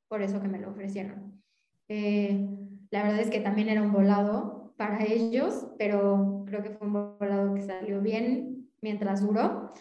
por 0.07 0.21
eso 0.21 0.41
que 0.41 0.47
me 0.47 0.59
lo 0.59 0.71
ofrecieron. 0.71 1.41
Eh, 1.87 2.47
la 2.91 3.03
verdad 3.03 3.21
es 3.21 3.29
que 3.29 3.39
también 3.39 3.69
era 3.69 3.81
un 3.81 3.91
volado 3.91 4.73
para 4.77 5.03
ellos, 5.03 5.67
pero 5.77 6.43
creo 6.47 6.63
que 6.63 6.71
fue 6.71 6.87
un 6.87 7.17
volado 7.17 7.53
que 7.53 7.61
salió 7.61 8.01
bien 8.01 8.69
mientras 8.81 9.21
duró. 9.21 9.71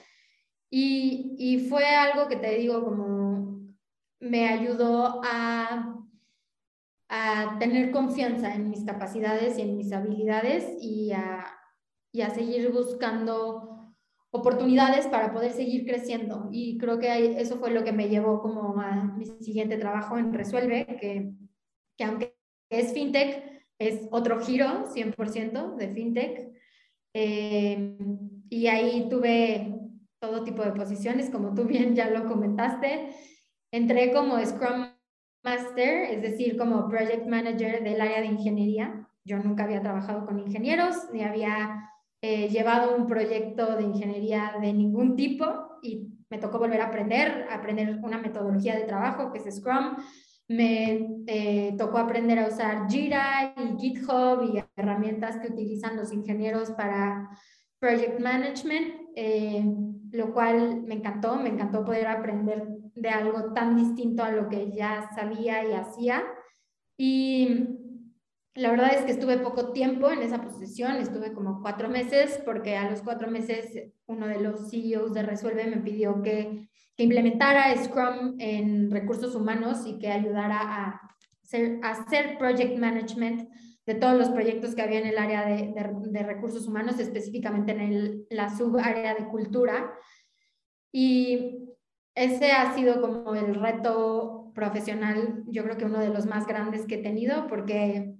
Y, 0.71 1.35
y 1.39 1.69
fue 1.69 1.85
algo 1.85 2.29
que 2.29 2.37
te 2.37 2.57
digo, 2.57 2.83
como 2.83 3.63
me 4.21 4.49
ayudó 4.49 5.21
a, 5.25 6.02
a 7.15 7.59
tener 7.59 7.91
confianza 7.91 8.55
en 8.55 8.71
mis 8.71 8.85
capacidades 8.85 9.59
y 9.59 9.63
en 9.63 9.77
mis 9.77 9.93
habilidades 9.93 10.65
y 10.81 11.13
a, 11.13 11.45
y 12.11 12.23
a 12.23 12.31
seguir 12.31 12.73
buscando 12.73 13.93
oportunidades 14.31 15.07
para 15.09 15.31
poder 15.31 15.53
seguir 15.53 15.85
creciendo. 15.85 16.49
Y 16.51 16.79
creo 16.79 16.99
que 16.99 17.39
eso 17.39 17.59
fue 17.59 17.71
lo 17.71 17.85
que 17.85 17.93
me 17.93 18.09
llevó 18.09 18.41
como 18.41 18.81
a 18.81 19.05
mi 19.05 19.27
siguiente 19.27 19.77
trabajo 19.77 20.17
en 20.17 20.33
Resuelve, 20.33 20.87
que, 20.99 21.35
que 21.99 22.05
aunque 22.05 22.35
es 22.71 22.95
fintech, 22.95 23.63
es 23.79 24.09
otro 24.11 24.41
giro 24.41 24.87
100% 24.95 25.77
de 25.77 25.89
fintech. 25.89 26.51
Eh, 27.13 27.99
y 28.49 28.69
ahí 28.69 29.07
tuve 29.11 29.79
todo 30.19 30.45
tipo 30.45 30.63
de 30.63 30.73
posiciones, 30.73 31.29
como 31.29 31.53
tú 31.53 31.65
bien 31.65 31.95
ya 31.95 32.09
lo 32.09 32.27
comentaste. 32.27 33.11
Entré 33.71 34.15
como 34.15 34.43
Scrum 34.43 34.92
Master, 35.43 36.11
es 36.11 36.23
decir, 36.23 36.57
como 36.57 36.89
Project 36.89 37.27
Manager 37.27 37.83
del 37.83 38.01
área 38.01 38.21
de 38.21 38.27
ingeniería. 38.27 39.09
Yo 39.25 39.39
nunca 39.39 39.65
había 39.65 39.83
trabajado 39.83 40.25
con 40.27 40.39
ingenieros, 40.39 40.97
ni 41.13 41.23
había 41.23 41.91
eh, 42.21 42.49
llevado 42.49 42.97
un 42.97 43.07
proyecto 43.07 43.77
de 43.77 43.83
ingeniería 43.83 44.55
de 44.61 44.73
ningún 44.73 45.17
tipo 45.17 45.79
y 45.83 46.09
me 46.31 46.39
tocó 46.39 46.59
volver 46.59 46.81
a 46.81 46.87
aprender, 46.87 47.47
aprender 47.51 47.99
una 48.03 48.19
metodología 48.19 48.77
de 48.77 48.85
trabajo 48.85 49.33
que 49.33 49.39
es 49.39 49.57
Scrum. 49.57 49.97
Me 50.49 51.25
eh, 51.27 51.75
tocó 51.77 51.99
aprender 51.99 52.39
a 52.39 52.49
usar 52.49 52.89
Jira 52.89 53.55
y 53.57 53.81
GitHub 53.81 54.55
y 54.55 54.63
herramientas 54.77 55.37
que 55.39 55.53
utilizan 55.53 55.97
los 55.97 56.13
ingenieros 56.13 56.71
para 56.71 57.29
project 57.81 58.21
management, 58.21 58.95
eh, 59.17 59.65
lo 60.13 60.33
cual 60.33 60.83
me 60.83 60.95
encantó, 60.95 61.37
me 61.37 61.49
encantó 61.49 61.85
poder 61.85 62.07
aprender 62.07 62.69
de 62.95 63.09
algo 63.09 63.53
tan 63.55 63.77
distinto 63.77 64.23
a 64.23 64.31
lo 64.31 64.49
que 64.49 64.71
ya 64.71 65.11
sabía 65.15 65.65
y 65.65 65.73
hacía. 65.73 66.23
Y 66.99 67.67
la 68.55 68.71
verdad 68.71 68.93
es 68.95 69.05
que 69.05 69.13
estuve 69.13 69.39
poco 69.39 69.73
tiempo 69.73 70.11
en 70.11 70.21
esa 70.21 70.43
posición, 70.43 70.97
estuve 70.97 71.33
como 71.33 71.63
cuatro 71.63 71.89
meses, 71.89 72.41
porque 72.45 72.77
a 72.77 72.91
los 72.91 73.01
cuatro 73.01 73.31
meses 73.31 73.91
uno 74.07 74.27
de 74.29 74.41
los 74.41 74.71
CEOs 74.71 75.15
de 75.15 75.23
Resuelve 75.23 75.67
me 75.67 75.79
pidió 75.79 76.23
que, 76.23 76.69
implementara 76.99 77.75
Scrum 77.83 78.37
en 78.39 78.89
recursos 78.91 79.35
humanos 79.35 79.87
y 79.87 79.99
que 79.99 80.09
ayudara 80.09 80.61
a 80.61 81.01
hacer, 81.83 82.39
project 82.39 82.79
management 82.79 83.49
de 83.87 83.95
todos 83.95 84.17
los 84.17 84.29
proyectos 84.31 84.75
que 84.75 84.83
había 84.83 85.01
en 85.01 85.07
el 85.07 85.19
área 85.19 85.45
de, 85.45 86.23
recursos 86.23 86.67
humanos, 86.67 86.99
específicamente 87.01 87.73
en 87.73 88.27
la 88.31 88.57
subárea 88.57 89.15
de 89.15 89.27
cultura. 89.27 89.93
Y 90.93 91.69
ese 92.15 92.53
ha 92.53 92.75
sido 92.75 93.01
como 93.01 93.35
el 93.35 93.55
reto 93.55 94.53
profesional, 94.55 95.43
yo 95.47 95.65
creo 95.65 95.77
que 95.77 95.87
uno 95.87 95.99
de 95.99 96.11
los 96.11 96.27
más 96.27 96.47
grandes 96.47 96.87
que 96.87 96.97
he 96.97 97.03
tenido, 97.03 97.47
porque 97.49 98.15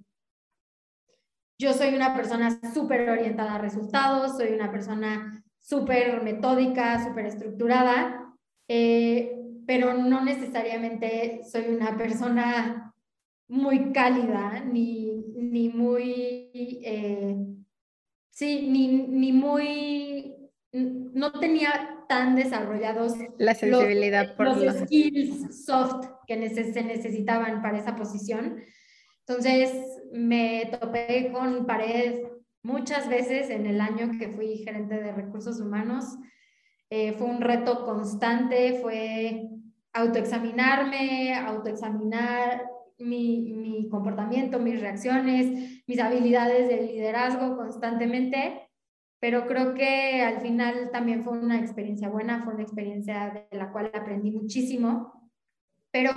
yo 1.59 1.73
soy 1.73 1.95
una 1.95 2.17
persona 2.17 2.59
súper 2.73 3.09
orientada 3.09 3.55
a 3.55 3.59
resultados, 3.59 4.37
soy 4.37 4.49
una 4.49 4.73
persona 4.73 5.45
súper 5.61 6.23
metódica, 6.23 7.05
súper 7.05 7.27
estructurada, 7.27 8.35
eh, 8.67 9.39
pero 9.67 9.95
no 9.95 10.25
necesariamente 10.25 11.43
soy 11.45 11.69
una 11.69 11.97
persona 11.97 12.92
muy 13.53 13.93
cálida, 13.93 14.65
ni, 14.65 15.13
ni 15.37 15.69
muy, 15.69 16.49
eh, 16.55 17.37
sí, 18.31 18.67
ni, 18.71 19.07
ni 19.07 19.31
muy, 19.31 20.35
no 20.73 21.33
tenía 21.33 21.99
tan 22.09 22.35
desarrollados 22.35 23.13
la 23.37 23.55
sensibilidad 23.55 24.37
por 24.37 24.57
los 24.57 24.75
skills 24.75 25.67
soft 25.67 26.07
que 26.27 26.49
se 26.49 26.83
necesitaban 26.83 27.61
para 27.61 27.77
esa 27.77 27.95
posición. 27.95 28.57
Entonces, 29.27 29.71
me 30.13 30.71
topé 30.81 31.31
con 31.31 31.67
pared 31.67 32.23
muchas 32.63 33.07
veces 33.07 33.51
en 33.51 33.67
el 33.67 33.83
año 33.83 34.13
que 34.19 34.31
fui 34.31 34.63
gerente 34.65 34.95
de 34.95 35.13
recursos 35.13 35.61
humanos. 35.61 36.07
Eh, 36.89 37.13
fue 37.19 37.27
un 37.27 37.43
reto 37.43 37.85
constante, 37.85 38.79
fue 38.81 39.47
autoexaminarme, 39.93 41.35
autoexaminar 41.35 42.72
mi, 43.03 43.53
mi 43.53 43.89
comportamiento, 43.89 44.59
mis 44.59 44.81
reacciones, 44.81 45.83
mis 45.87 45.99
habilidades 46.01 46.69
de 46.69 46.83
liderazgo 46.83 47.57
constantemente. 47.57 48.69
pero 49.21 49.47
creo 49.47 49.75
que 49.75 50.21
al 50.23 50.41
final 50.41 50.91
también 50.91 51.23
fue 51.23 51.39
una 51.39 51.61
experiencia 51.61 52.09
buena, 52.09 52.43
fue 52.43 52.55
una 52.55 52.65
experiencia 52.65 53.47
de 53.51 53.57
la 53.57 53.71
cual 53.71 53.93
aprendí 53.95 54.33
muchísimo, 54.33 55.31
pero 55.93 56.13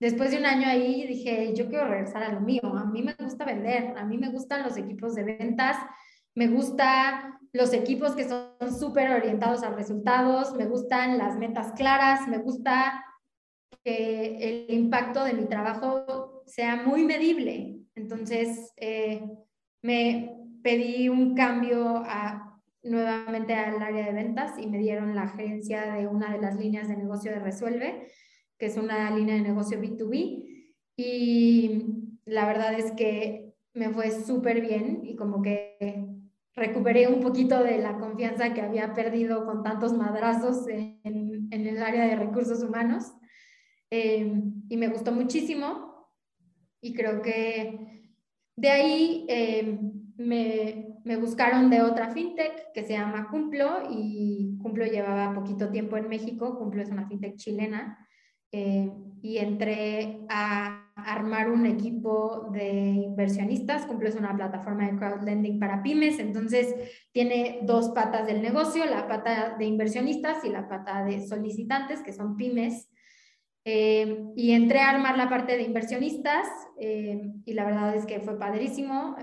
después 0.00 0.32
de 0.32 0.38
un 0.38 0.46
año 0.46 0.66
ahí 0.66 1.06
dije, 1.06 1.54
yo 1.54 1.68
quiero 1.68 1.86
regresar 1.86 2.24
a 2.24 2.32
lo 2.32 2.40
mío, 2.40 2.62
a 2.64 2.84
mí 2.86 3.02
me 3.02 3.14
gusta 3.14 3.44
vender, 3.44 3.94
a 3.96 4.04
mí 4.04 4.18
me 4.18 4.30
gustan 4.30 4.64
los 4.64 4.76
equipos 4.76 5.14
de 5.14 5.22
ventas, 5.22 5.76
me 6.34 6.48
gusta 6.48 7.38
los 7.52 7.72
equipos 7.72 8.16
que 8.16 8.28
son 8.28 8.48
súper 8.76 9.10
orientados 9.10 9.62
a 9.62 9.70
resultados, 9.70 10.54
me 10.56 10.66
gustan 10.66 11.18
las 11.18 11.36
metas 11.36 11.72
claras, 11.76 12.26
me 12.26 12.38
gusta 12.38 13.04
que 13.84 14.66
el 14.68 14.74
impacto 14.74 15.24
de 15.24 15.34
mi 15.34 15.46
trabajo 15.46 16.42
sea 16.46 16.76
muy 16.76 17.04
medible. 17.04 17.78
Entonces, 17.94 18.72
eh, 18.76 19.22
me 19.82 20.36
pedí 20.62 21.08
un 21.08 21.34
cambio 21.34 22.02
a, 22.06 22.60
nuevamente 22.82 23.54
al 23.54 23.80
área 23.82 24.06
de 24.06 24.12
ventas 24.12 24.58
y 24.58 24.66
me 24.66 24.78
dieron 24.78 25.14
la 25.14 25.28
gerencia 25.28 25.94
de 25.94 26.06
una 26.06 26.32
de 26.32 26.40
las 26.40 26.56
líneas 26.56 26.88
de 26.88 26.96
negocio 26.96 27.32
de 27.32 27.40
Resuelve, 27.40 28.06
que 28.58 28.66
es 28.66 28.76
una 28.76 29.10
línea 29.10 29.34
de 29.34 29.42
negocio 29.42 29.80
B2B. 29.80 30.44
Y 30.96 31.86
la 32.24 32.46
verdad 32.46 32.74
es 32.74 32.92
que 32.92 33.54
me 33.74 33.90
fue 33.90 34.10
súper 34.10 34.60
bien 34.60 35.00
y 35.04 35.16
como 35.16 35.42
que 35.42 35.76
recuperé 36.54 37.08
un 37.08 37.20
poquito 37.20 37.62
de 37.62 37.78
la 37.78 37.98
confianza 37.98 38.52
que 38.52 38.60
había 38.60 38.92
perdido 38.92 39.46
con 39.46 39.62
tantos 39.62 39.94
madrazos 39.94 40.68
en, 40.68 41.00
en 41.50 41.66
el 41.66 41.82
área 41.82 42.06
de 42.06 42.16
recursos 42.16 42.62
humanos. 42.62 43.12
Eh, 43.94 44.26
y 44.70 44.76
me 44.78 44.88
gustó 44.88 45.12
muchísimo 45.12 46.08
y 46.80 46.94
creo 46.94 47.20
que 47.20 48.08
de 48.56 48.68
ahí 48.70 49.26
eh, 49.28 49.78
me, 50.16 50.96
me, 51.04 51.16
buscaron 51.18 51.68
de 51.68 51.82
otra 51.82 52.10
fintech 52.10 52.72
que 52.72 52.84
se 52.84 52.94
llama 52.94 53.28
Cumplo 53.30 53.82
y 53.90 54.56
Cumplo 54.62 54.86
llevaba 54.86 55.34
poquito 55.34 55.68
tiempo 55.68 55.98
en 55.98 56.08
México, 56.08 56.58
Cumplo 56.58 56.80
es 56.80 56.88
una 56.88 57.06
fintech 57.06 57.36
chilena 57.36 58.08
eh, 58.50 58.90
y 59.20 59.36
entré 59.36 60.24
a 60.30 60.90
armar 60.96 61.50
un 61.50 61.66
equipo 61.66 62.48
de 62.50 62.70
inversionistas. 62.70 63.84
Cumplo 63.84 64.08
es 64.08 64.16
una 64.16 64.34
plataforma 64.34 64.86
de 64.86 64.96
crowdlending 64.96 65.58
para 65.58 65.82
pymes, 65.82 66.18
entonces 66.18 66.74
tiene 67.12 67.60
dos 67.64 67.90
patas 67.90 68.26
del 68.26 68.40
negocio, 68.40 68.86
la 68.86 69.06
pata 69.06 69.56
de 69.58 69.66
inversionistas 69.66 70.42
y 70.46 70.48
la 70.48 70.66
pata 70.66 71.04
de 71.04 71.26
solicitantes, 71.26 72.00
que 72.00 72.14
son 72.14 72.36
pymes. 72.36 72.88
Eh, 73.64 74.24
y 74.36 74.52
entré 74.52 74.80
a 74.80 74.90
armar 74.90 75.16
la 75.16 75.28
parte 75.28 75.56
de 75.56 75.62
inversionistas 75.62 76.48
eh, 76.80 77.32
y 77.44 77.52
la 77.54 77.64
verdad 77.64 77.94
es 77.94 78.06
que 78.06 78.20
fue 78.20 78.38
padrísimo. 78.38 79.16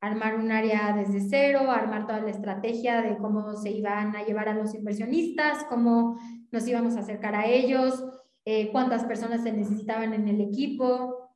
armar 0.00 0.34
un 0.34 0.50
área 0.50 0.92
desde 0.96 1.20
cero, 1.20 1.70
armar 1.70 2.06
toda 2.08 2.20
la 2.20 2.30
estrategia 2.30 3.02
de 3.02 3.16
cómo 3.18 3.54
se 3.54 3.70
iban 3.70 4.16
a 4.16 4.24
llevar 4.24 4.48
a 4.48 4.54
los 4.54 4.74
inversionistas, 4.74 5.64
cómo 5.68 6.18
nos 6.50 6.66
íbamos 6.66 6.96
a 6.96 7.00
acercar 7.00 7.36
a 7.36 7.46
ellos, 7.46 8.04
eh, 8.44 8.70
cuántas 8.72 9.04
personas 9.04 9.42
se 9.42 9.52
necesitaban 9.52 10.14
en 10.14 10.28
el 10.28 10.40
equipo. 10.40 11.30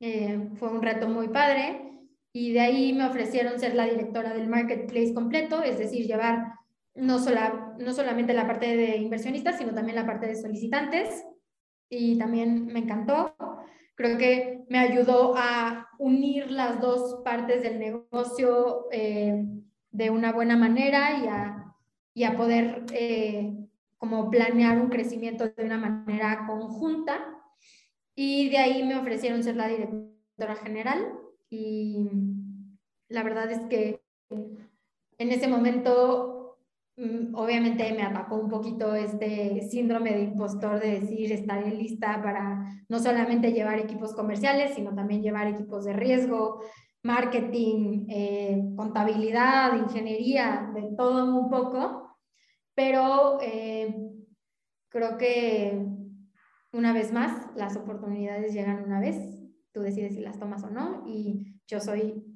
Eh, 0.00 0.50
fue 0.54 0.68
un 0.68 0.82
reto 0.82 1.08
muy 1.08 1.28
padre. 1.28 1.86
Y 2.32 2.52
de 2.52 2.60
ahí 2.60 2.92
me 2.92 3.06
ofrecieron 3.06 3.58
ser 3.58 3.74
la 3.74 3.86
directora 3.86 4.34
del 4.34 4.48
marketplace 4.48 5.12
completo, 5.12 5.62
es 5.62 5.78
decir, 5.78 6.06
llevar 6.06 6.52
no, 6.94 7.18
sola, 7.18 7.74
no 7.78 7.92
solamente 7.92 8.34
la 8.34 8.46
parte 8.46 8.76
de 8.76 8.96
inversionistas, 8.98 9.58
sino 9.58 9.74
también 9.74 9.96
la 9.96 10.06
parte 10.06 10.28
de 10.28 10.36
solicitantes. 10.36 11.24
Y 11.90 12.16
también 12.18 12.66
me 12.66 12.78
encantó. 12.78 13.34
Creo 13.96 14.16
que 14.16 14.64
me 14.70 14.78
ayudó 14.78 15.34
a 15.36 15.88
unir 15.98 16.50
las 16.50 16.80
dos 16.80 17.20
partes 17.22 17.62
del 17.62 17.78
negocio 17.78 18.86
eh, 18.90 19.44
de 19.90 20.08
una 20.08 20.32
buena 20.32 20.56
manera 20.56 21.18
y 21.22 21.26
a, 21.26 21.74
y 22.14 22.24
a 22.24 22.36
poder 22.36 22.86
como 23.98 24.30
planear 24.30 24.80
un 24.80 24.88
crecimiento 24.88 25.50
de 25.50 25.64
una 25.64 25.76
manera 25.76 26.46
conjunta. 26.46 27.18
Y 28.14 28.48
de 28.48 28.56
ahí 28.56 28.82
me 28.82 28.96
ofrecieron 28.96 29.42
ser 29.42 29.56
la 29.56 29.68
directora 29.68 30.56
general 30.56 31.12
y 31.50 32.08
la 33.08 33.22
verdad 33.22 33.50
es 33.50 33.60
que 33.66 34.00
en 34.30 35.32
ese 35.32 35.48
momento 35.48 36.39
obviamente 37.34 37.92
me 37.92 38.02
atacó 38.02 38.36
un 38.36 38.48
poquito 38.48 38.94
este 38.94 39.62
síndrome 39.70 40.12
de 40.12 40.22
impostor 40.24 40.80
de 40.80 41.00
decir 41.00 41.32
estaré 41.32 41.70
lista 41.70 42.20
para 42.22 42.84
no 42.88 42.98
solamente 42.98 43.52
llevar 43.52 43.78
equipos 43.78 44.14
comerciales, 44.14 44.74
sino 44.74 44.94
también 44.94 45.22
llevar 45.22 45.46
equipos 45.46 45.84
de 45.84 45.94
riesgo, 45.94 46.60
marketing, 47.02 48.06
eh, 48.08 48.62
contabilidad, 48.76 49.76
ingeniería, 49.76 50.70
de 50.74 50.94
todo 50.96 51.38
un 51.38 51.48
poco. 51.48 52.18
Pero 52.74 53.38
eh, 53.40 53.94
creo 54.90 55.16
que 55.16 55.86
una 56.72 56.92
vez 56.92 57.12
más, 57.12 57.48
las 57.56 57.76
oportunidades 57.76 58.52
llegan 58.52 58.84
una 58.84 59.00
vez, 59.00 59.16
tú 59.72 59.80
decides 59.80 60.14
si 60.14 60.20
las 60.20 60.38
tomas 60.38 60.62
o 60.64 60.70
no, 60.70 61.04
y 61.06 61.56
yo 61.66 61.80
soy 61.80 62.29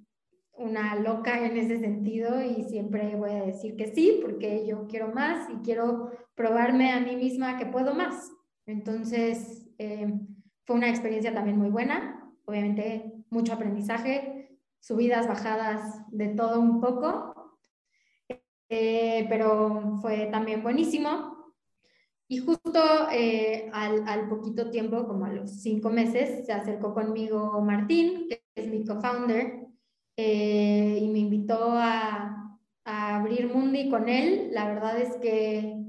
una 0.57 0.95
loca 0.97 1.45
en 1.45 1.57
ese 1.57 1.79
sentido 1.79 2.43
y 2.43 2.65
siempre 2.65 3.17
voy 3.17 3.31
a 3.31 3.45
decir 3.45 3.77
que 3.77 3.89
sí, 3.89 4.21
porque 4.23 4.67
yo 4.67 4.87
quiero 4.87 5.09
más 5.13 5.49
y 5.51 5.55
quiero 5.65 6.11
probarme 6.35 6.93
a 6.93 7.01
mí 7.01 7.17
misma 7.17 7.57
que 7.57 7.67
puedo 7.67 7.95
más. 7.95 8.31
Entonces, 8.67 9.67
eh, 9.79 10.13
fue 10.65 10.77
una 10.77 10.89
experiencia 10.89 11.35
también 11.35 11.59
muy 11.59 11.71
buena, 11.71 12.33
obviamente 12.45 13.13
mucho 13.31 13.53
aprendizaje, 13.53 14.59
subidas, 14.81 15.27
bajadas, 15.27 16.05
de 16.11 16.29
todo 16.29 16.61
un 16.61 16.81
poco, 16.81 17.59
eh, 18.69 19.27
pero 19.29 19.99
fue 20.01 20.27
también 20.27 20.63
buenísimo. 20.63 21.35
Y 22.27 22.39
justo 22.39 22.81
eh, 23.13 23.69
al, 23.73 24.09
al, 24.09 24.29
poquito 24.29 24.71
tiempo, 24.71 25.07
como 25.07 25.27
a 25.27 25.33
los 25.33 25.61
cinco 25.61 25.91
meses, 25.91 26.47
se 26.47 26.53
acercó 26.53 26.95
conmigo 26.95 27.61
Martín, 27.61 28.29
que 28.29 28.43
es 28.55 28.69
mi 28.69 28.85
co-founder, 28.85 29.64
eh, 30.17 30.99
y 31.01 31.09
me 31.09 31.19
invitó 31.21 31.73
a, 31.73 32.59
a, 32.85 33.17
abrir 33.17 33.49
Mundi 33.49 33.89
con 33.89 34.09
él. 34.09 34.51
La 34.53 34.69
verdad 34.69 35.01
es 35.01 35.17
que 35.17 35.83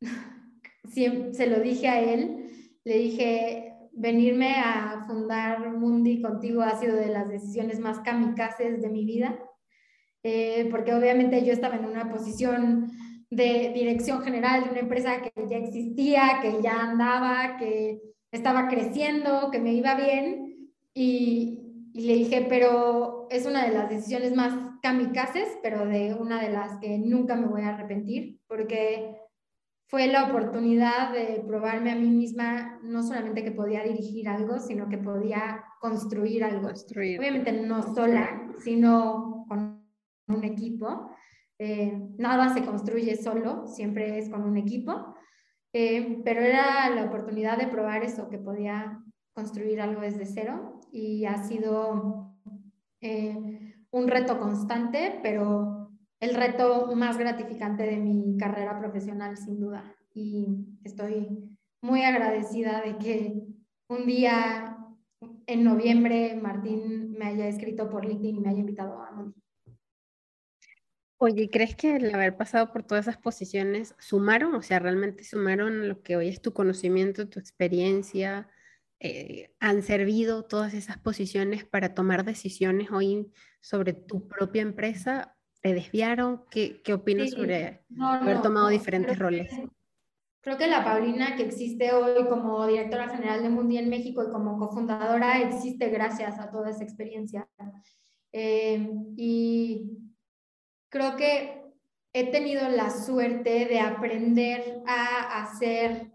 se 1.32 1.46
lo 1.46 1.60
dije 1.60 1.88
a 1.88 2.00
él, 2.00 2.50
le 2.84 2.98
dije, 2.98 3.74
venirme 3.92 4.54
a 4.56 5.04
fundar 5.06 5.76
Mundi 5.76 6.22
contigo 6.22 6.62
ha 6.62 6.78
sido 6.78 6.96
de 6.96 7.08
las 7.08 7.28
decisiones 7.28 7.78
más 7.78 8.00
kamikazes 8.00 8.80
de 8.80 8.88
mi 8.88 9.04
vida 9.04 9.38
eh, 10.22 10.68
porque 10.70 10.94
obviamente 10.94 11.44
yo 11.44 11.52
estaba 11.52 11.76
en 11.76 11.86
una 11.86 12.10
posición 12.10 12.90
de 13.30 13.72
dirección 13.74 14.22
general 14.22 14.64
de 14.64 14.70
una 14.70 14.80
empresa 14.80 15.22
que 15.22 15.32
ya 15.48 15.56
existía, 15.56 16.40
que 16.42 16.60
ya 16.62 16.82
andaba, 16.82 17.56
que 17.58 18.00
estaba 18.32 18.68
creciendo, 18.68 19.50
que 19.50 19.60
me 19.60 19.72
iba 19.72 19.94
bien, 19.94 20.72
y, 20.92 21.56
le 21.94 22.14
dije, 22.14 22.46
pero 22.48 23.19
es 23.30 23.46
una 23.46 23.64
de 23.64 23.72
las 23.72 23.88
decisiones 23.88 24.34
más 24.34 24.52
kamikazes, 24.82 25.58
pero 25.62 25.86
de 25.86 26.14
una 26.14 26.42
de 26.42 26.50
las 26.50 26.78
que 26.78 26.98
nunca 26.98 27.36
me 27.36 27.46
voy 27.46 27.62
a 27.62 27.74
arrepentir, 27.74 28.40
porque 28.48 29.16
fue 29.86 30.08
la 30.08 30.24
oportunidad 30.24 31.12
de 31.12 31.42
probarme 31.46 31.92
a 31.92 31.96
mí 31.96 32.10
misma, 32.10 32.80
no 32.82 33.02
solamente 33.02 33.44
que 33.44 33.52
podía 33.52 33.84
dirigir 33.84 34.28
algo, 34.28 34.58
sino 34.58 34.88
que 34.88 34.98
podía 34.98 35.64
construir 35.80 36.42
algo. 36.42 36.68
Construir. 36.68 37.20
Obviamente 37.20 37.52
no 37.52 37.94
sola, 37.94 38.48
sino 38.58 39.46
con 39.48 39.84
un 40.26 40.44
equipo. 40.44 41.10
Eh, 41.58 42.00
nada 42.18 42.52
se 42.52 42.64
construye 42.64 43.16
solo, 43.16 43.66
siempre 43.66 44.18
es 44.18 44.28
con 44.28 44.42
un 44.42 44.56
equipo, 44.56 45.14
eh, 45.72 46.20
pero 46.24 46.40
era 46.40 46.90
la 46.90 47.04
oportunidad 47.04 47.58
de 47.58 47.68
probar 47.68 48.02
eso, 48.02 48.28
que 48.28 48.38
podía 48.38 49.00
construir 49.34 49.80
algo 49.80 50.00
desde 50.00 50.26
cero 50.26 50.80
y 50.92 51.26
ha 51.26 51.42
sido 51.44 52.29
eh, 53.00 53.74
un 53.90 54.08
reto 54.08 54.38
constante, 54.38 55.18
pero 55.22 55.90
el 56.20 56.34
reto 56.34 56.94
más 56.94 57.18
gratificante 57.18 57.84
de 57.84 57.96
mi 57.96 58.36
carrera 58.36 58.78
profesional, 58.78 59.36
sin 59.36 59.58
duda. 59.58 59.94
Y 60.14 60.46
estoy 60.84 61.56
muy 61.82 62.02
agradecida 62.02 62.82
de 62.82 62.98
que 62.98 63.42
un 63.88 64.06
día 64.06 64.76
en 65.46 65.64
noviembre 65.64 66.38
Martín 66.40 67.12
me 67.12 67.26
haya 67.26 67.48
escrito 67.48 67.88
por 67.88 68.04
LinkedIn 68.04 68.36
y 68.36 68.40
me 68.40 68.50
haya 68.50 68.60
invitado 68.60 69.02
a 69.02 69.10
Mundi. 69.12 69.40
Oye, 71.22 71.50
¿crees 71.50 71.76
que 71.76 71.96
el 71.96 72.14
haber 72.14 72.36
pasado 72.36 72.72
por 72.72 72.82
todas 72.82 73.06
esas 73.06 73.18
posiciones 73.18 73.94
sumaron? 73.98 74.54
O 74.54 74.62
sea, 74.62 74.78
realmente 74.78 75.22
sumaron 75.22 75.86
lo 75.86 76.02
que 76.02 76.16
hoy 76.16 76.28
es 76.28 76.40
tu 76.40 76.54
conocimiento, 76.54 77.28
tu 77.28 77.38
experiencia. 77.38 78.48
Eh, 79.00 79.54
¿Han 79.60 79.82
servido 79.82 80.44
todas 80.44 80.74
esas 80.74 80.98
posiciones 80.98 81.64
para 81.64 81.94
tomar 81.94 82.24
decisiones 82.24 82.90
hoy 82.90 83.32
sobre 83.60 83.94
tu 83.94 84.28
propia 84.28 84.62
empresa? 84.62 85.36
¿Te 85.62 85.72
desviaron? 85.74 86.44
¿Qué, 86.50 86.82
qué 86.82 86.92
opinas 86.92 87.30
sobre 87.30 87.80
haber 87.98 88.42
tomado 88.42 88.68
diferentes 88.68 89.18
roles? 89.18 89.50
creo 90.42 90.56
que 90.56 90.66
la 90.66 90.84
Paulina 90.84 91.36
que 91.36 91.42
existe 91.42 91.92
hoy 91.92 92.26
como 92.28 92.66
directora 92.66 93.08
general 93.08 93.42
de 93.42 93.50
Mundi 93.50 93.78
en 93.78 93.90
México 93.90 94.24
y 94.24 94.32
como 94.32 94.58
cofundadora 94.58 95.40
existe 95.40 95.88
gracias 95.88 96.38
a 96.38 96.50
toda 96.50 96.70
esa 96.70 96.82
experiencia. 96.82 97.48
Eh, 98.32 98.90
y 99.16 99.98
creo 100.88 101.16
que 101.16 101.62
he 102.12 102.30
tenido 102.30 102.68
la 102.68 102.90
suerte 102.90 103.66
de 103.66 103.80
aprender 103.80 104.82
a 104.86 105.42
hacer 105.42 106.10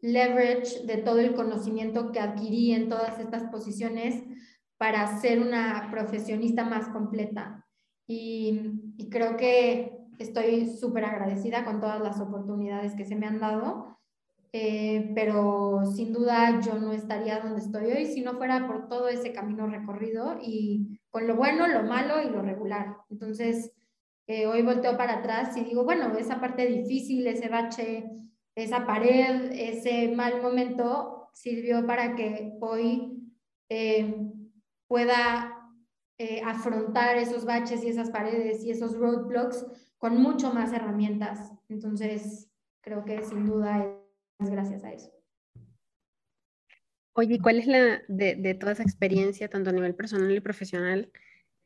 leverage 0.00 0.84
de 0.84 0.98
todo 0.98 1.18
el 1.18 1.34
conocimiento 1.34 2.12
que 2.12 2.20
adquirí 2.20 2.72
en 2.72 2.88
todas 2.88 3.18
estas 3.18 3.44
posiciones 3.44 4.22
para 4.78 5.20
ser 5.20 5.40
una 5.40 5.88
profesionista 5.90 6.64
más 6.64 6.88
completa. 6.88 7.64
Y, 8.06 8.94
creo 9.10 9.36
que 9.36 9.98
estoy 10.18 10.68
súper 10.68 11.04
agradecida 11.04 11.64
con 11.64 11.80
todas 11.80 12.00
las 12.00 12.20
oportunidades 12.20 12.94
que 12.94 13.04
se 13.04 13.16
me 13.16 13.26
han 13.26 13.40
dado, 13.40 13.98
eh, 14.52 15.12
pero 15.14 15.82
sin 15.94 16.12
duda 16.12 16.60
yo 16.60 16.78
no 16.78 16.92
estaría 16.92 17.40
donde 17.40 17.60
estoy 17.60 17.92
hoy 17.92 18.06
si 18.06 18.22
no 18.22 18.34
fuera 18.34 18.66
por 18.66 18.88
todo 18.88 19.08
ese 19.08 19.32
camino 19.32 19.66
recorrido 19.66 20.38
y 20.40 21.00
con 21.10 21.26
lo 21.26 21.36
bueno, 21.36 21.66
lo 21.68 21.82
malo 21.82 22.22
y 22.22 22.30
lo 22.30 22.42
regular. 22.42 22.96
Entonces, 23.10 23.72
eh, 24.26 24.46
hoy 24.46 24.62
volteo 24.62 24.96
para 24.96 25.18
atrás 25.18 25.56
y 25.56 25.64
digo, 25.64 25.84
bueno, 25.84 26.16
esa 26.16 26.40
parte 26.40 26.66
difícil, 26.66 27.26
ese 27.26 27.48
bache, 27.48 28.10
esa 28.56 28.86
pared, 28.86 29.52
ese 29.52 30.08
mal 30.08 30.42
momento 30.42 31.28
sirvió 31.32 31.86
para 31.86 32.16
que 32.16 32.56
hoy 32.60 33.22
eh, 33.68 34.16
pueda 34.88 35.70
eh, 36.18 36.40
afrontar 36.42 37.18
esos 37.18 37.44
baches 37.44 37.84
y 37.84 37.88
esas 37.88 38.10
paredes 38.10 38.64
y 38.64 38.70
esos 38.70 38.96
roadblocks 38.96 39.66
con 39.98 40.16
mucho 40.16 40.52
más 40.52 40.72
herramientas. 40.72 41.52
Entonces, 41.68 42.50
creo 42.80 43.04
que 43.04 43.22
sin 43.22 43.44
duda 43.44 43.86
es 44.38 44.50
gracias 44.50 44.82
a 44.84 44.92
eso. 44.92 45.12
Oye, 47.12 47.38
¿cuál 47.40 47.58
es 47.58 47.66
la, 47.66 48.02
de, 48.08 48.36
de, 48.36 48.54
toda 48.54 48.72
esa 48.72 48.82
experiencia, 48.82 49.48
tanto 49.48 49.70
a 49.70 49.72
nivel 49.72 49.94
personal 49.94 50.34
y 50.34 50.40
profesional, 50.40 51.10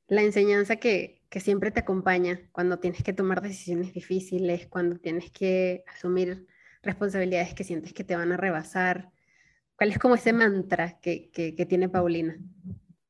la 0.08 0.22
enseñanza 0.22 0.76
que, 0.76 1.22
que 1.28 1.40
siempre 1.40 1.70
te 1.70 1.80
acompaña 1.80 2.48
cuando 2.52 2.80
tienes 2.80 3.02
que 3.04 3.12
tomar 3.12 3.42
decisiones 3.42 3.92
difíciles, 3.92 4.66
cuando 4.66 4.98
tienes 4.98 5.30
que 5.30 5.84
asumir 5.86 6.46
responsabilidades 6.82 7.54
que 7.54 7.64
sientes 7.64 7.92
que 7.92 8.04
te 8.04 8.16
van 8.16 8.32
a 8.32 8.36
rebasar? 8.36 9.10
¿Cuál 9.76 9.90
es 9.90 9.98
como 9.98 10.14
ese 10.14 10.32
mantra 10.32 10.98
que, 11.00 11.30
que, 11.30 11.66
tiene 11.66 11.88
Paulina? 11.88 12.38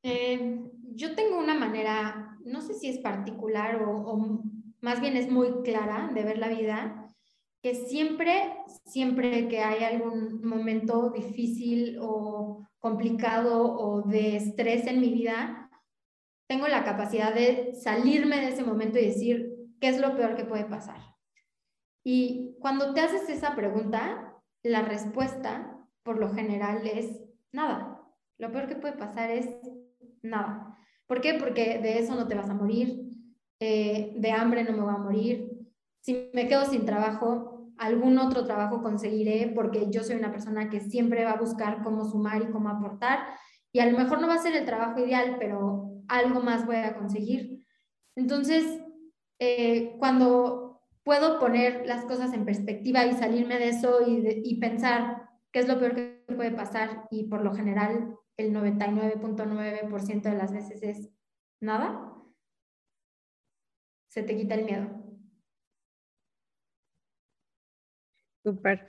Eh, 0.03 0.61
yo 0.95 1.15
tengo 1.15 1.37
una 1.37 1.53
manera, 1.53 2.37
no 2.45 2.61
sé 2.61 2.73
si 2.75 2.89
es 2.89 2.99
particular 2.99 3.81
o, 3.83 3.91
o, 3.91 4.43
más 4.79 5.01
bien 5.01 5.17
es 5.17 5.29
muy 5.29 5.63
clara 5.63 6.09
de 6.13 6.23
ver 6.23 6.37
la 6.37 6.47
vida, 6.47 7.07
que 7.61 7.75
siempre, 7.75 8.53
siempre 8.85 9.47
que 9.47 9.59
hay 9.59 9.83
algún 9.83 10.41
momento 10.43 11.11
difícil 11.11 11.97
o 12.01 12.67
complicado 12.79 13.77
o 13.77 14.01
de 14.01 14.37
estrés 14.37 14.87
en 14.87 14.99
mi 14.99 15.09
vida, 15.09 15.69
tengo 16.47 16.67
la 16.67 16.83
capacidad 16.83 17.33
de 17.33 17.73
salirme 17.75 18.41
de 18.41 18.49
ese 18.49 18.63
momento 18.63 18.97
y 18.97 19.05
decir, 19.05 19.53
¿qué 19.79 19.89
es 19.89 19.99
lo 19.99 20.15
peor 20.17 20.35
que 20.35 20.45
puede 20.45 20.65
pasar? 20.65 21.10
Y 22.03 22.55
cuando 22.59 22.93
te 22.93 23.01
haces 23.01 23.29
esa 23.29 23.55
pregunta, 23.55 24.35
la 24.63 24.81
respuesta 24.81 25.77
por 26.03 26.19
lo 26.19 26.33
general 26.33 26.85
es 26.87 27.21
nada. 27.51 28.01
Lo 28.37 28.51
peor 28.51 28.67
que 28.67 28.75
puede 28.75 28.93
pasar 28.93 29.29
es 29.29 29.47
nada. 30.21 30.77
¿Por 31.05 31.21
qué? 31.21 31.35
Porque 31.35 31.79
de 31.79 31.99
eso 31.99 32.15
no 32.15 32.27
te 32.27 32.35
vas 32.35 32.49
a 32.49 32.55
morir, 32.55 33.09
eh, 33.59 34.13
de 34.15 34.31
hambre 34.31 34.63
no 34.63 34.73
me 34.73 34.81
voy 34.81 34.93
a 34.93 34.97
morir. 34.97 35.51
Si 36.01 36.31
me 36.33 36.47
quedo 36.47 36.65
sin 36.65 36.85
trabajo, 36.85 37.71
algún 37.77 38.17
otro 38.17 38.45
trabajo 38.45 38.81
conseguiré 38.81 39.51
porque 39.53 39.89
yo 39.91 40.03
soy 40.03 40.15
una 40.15 40.31
persona 40.31 40.69
que 40.69 40.79
siempre 40.79 41.25
va 41.25 41.31
a 41.31 41.39
buscar 41.39 41.83
cómo 41.83 42.05
sumar 42.05 42.41
y 42.41 42.51
cómo 42.51 42.69
aportar. 42.69 43.19
Y 43.71 43.79
a 43.79 43.85
lo 43.85 43.97
mejor 43.97 44.21
no 44.21 44.27
va 44.27 44.35
a 44.35 44.41
ser 44.41 44.55
el 44.55 44.65
trabajo 44.65 44.99
ideal, 44.99 45.35
pero 45.39 45.91
algo 46.07 46.41
más 46.41 46.65
voy 46.65 46.77
a 46.77 46.95
conseguir. 46.95 47.65
Entonces, 48.15 48.81
eh, 49.39 49.95
cuando 49.99 50.70
puedo 51.03 51.39
poner 51.39 51.85
las 51.85 52.05
cosas 52.05 52.33
en 52.33 52.45
perspectiva 52.45 53.05
y 53.05 53.13
salirme 53.13 53.57
de 53.57 53.69
eso 53.69 53.99
y, 54.07 54.59
pensar 54.59 55.29
qué 55.51 55.59
es 55.59 55.67
lo 55.67 55.79
peor 55.79 55.95
que 55.95 56.23
puede 56.35 56.51
pasar 56.51 57.07
y 57.09 57.27
por 57.27 57.43
lo 57.43 57.53
general 57.53 58.15
el 58.37 58.53
99.9% 58.53 60.21
de 60.21 60.35
las 60.35 60.53
veces 60.53 60.83
es 60.83 61.09
nada, 61.59 62.13
se 64.09 64.23
te 64.23 64.35
quita 64.35 64.55
el 64.55 64.65
miedo. 64.65 65.11
Súper. 68.43 68.87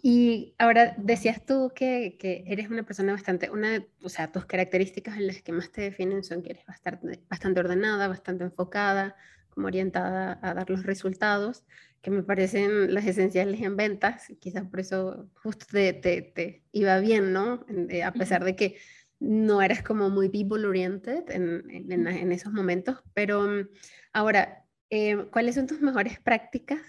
Y 0.00 0.54
ahora 0.58 0.94
decías 0.96 1.44
tú 1.44 1.72
que, 1.74 2.16
que, 2.18 2.44
eres 2.46 2.70
una 2.70 2.84
persona 2.84 3.12
bastante, 3.12 3.50
una, 3.50 3.84
o 4.02 4.08
sea, 4.08 4.30
tus 4.30 4.46
características 4.46 5.16
en 5.16 5.26
las 5.26 5.42
que 5.42 5.52
más 5.52 5.72
te 5.72 5.82
definen 5.82 6.22
son 6.22 6.42
que 6.42 6.50
eres 6.50 6.64
bastante, 6.66 7.20
bastante 7.28 7.60
ordenada, 7.60 8.06
bastante 8.06 8.44
enfocada, 8.44 9.16
como 9.54 9.66
orientada 9.66 10.38
a 10.42 10.54
dar 10.54 10.68
los 10.70 10.84
resultados, 10.84 11.64
que 12.00 12.10
me 12.10 12.22
parecen 12.22 12.92
las 12.92 13.06
esenciales 13.06 13.60
en 13.62 13.76
ventas, 13.76 14.26
quizás 14.40 14.64
por 14.66 14.80
eso 14.80 15.30
justo 15.42 15.66
te, 15.70 15.92
te, 15.92 16.22
te 16.22 16.64
iba 16.72 16.98
bien, 16.98 17.32
¿no? 17.32 17.64
Eh, 17.88 18.02
a 18.02 18.12
pesar 18.12 18.44
de 18.44 18.56
que 18.56 18.76
no 19.20 19.62
eres 19.62 19.82
como 19.82 20.10
muy 20.10 20.28
people 20.28 20.66
oriented 20.66 21.30
en, 21.30 21.64
en, 21.70 22.06
en 22.06 22.32
esos 22.32 22.52
momentos, 22.52 23.02
pero 23.14 23.42
mm, 23.42 23.68
ahora, 24.12 24.66
eh, 24.90 25.28
¿cuáles 25.30 25.54
son 25.54 25.68
tus 25.68 25.80
mejores 25.80 26.18
prácticas 26.18 26.80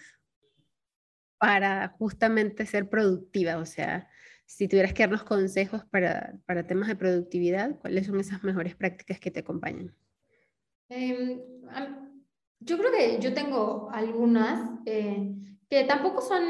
para 1.37 1.89
justamente 1.99 2.65
ser 2.65 2.89
productiva? 2.89 3.57
O 3.57 3.65
sea, 3.65 4.09
si 4.45 4.67
tuvieras 4.67 4.93
que 4.93 5.03
darnos 5.03 5.23
consejos 5.23 5.85
para, 5.85 6.39
para 6.45 6.65
temas 6.65 6.87
de 6.87 6.95
productividad, 6.95 7.77
¿cuáles 7.79 8.07
son 8.07 8.19
esas 8.19 8.43
mejores 8.43 8.75
prácticas 8.75 9.19
que 9.19 9.29
te 9.29 9.41
acompañan? 9.41 9.95
Eh, 10.89 11.39
yo 12.65 12.77
creo 12.77 12.91
que 12.91 13.19
yo 13.19 13.33
tengo 13.33 13.89
algunas 13.91 14.69
eh, 14.85 15.33
que 15.69 15.83
tampoco 15.85 16.21
son, 16.21 16.43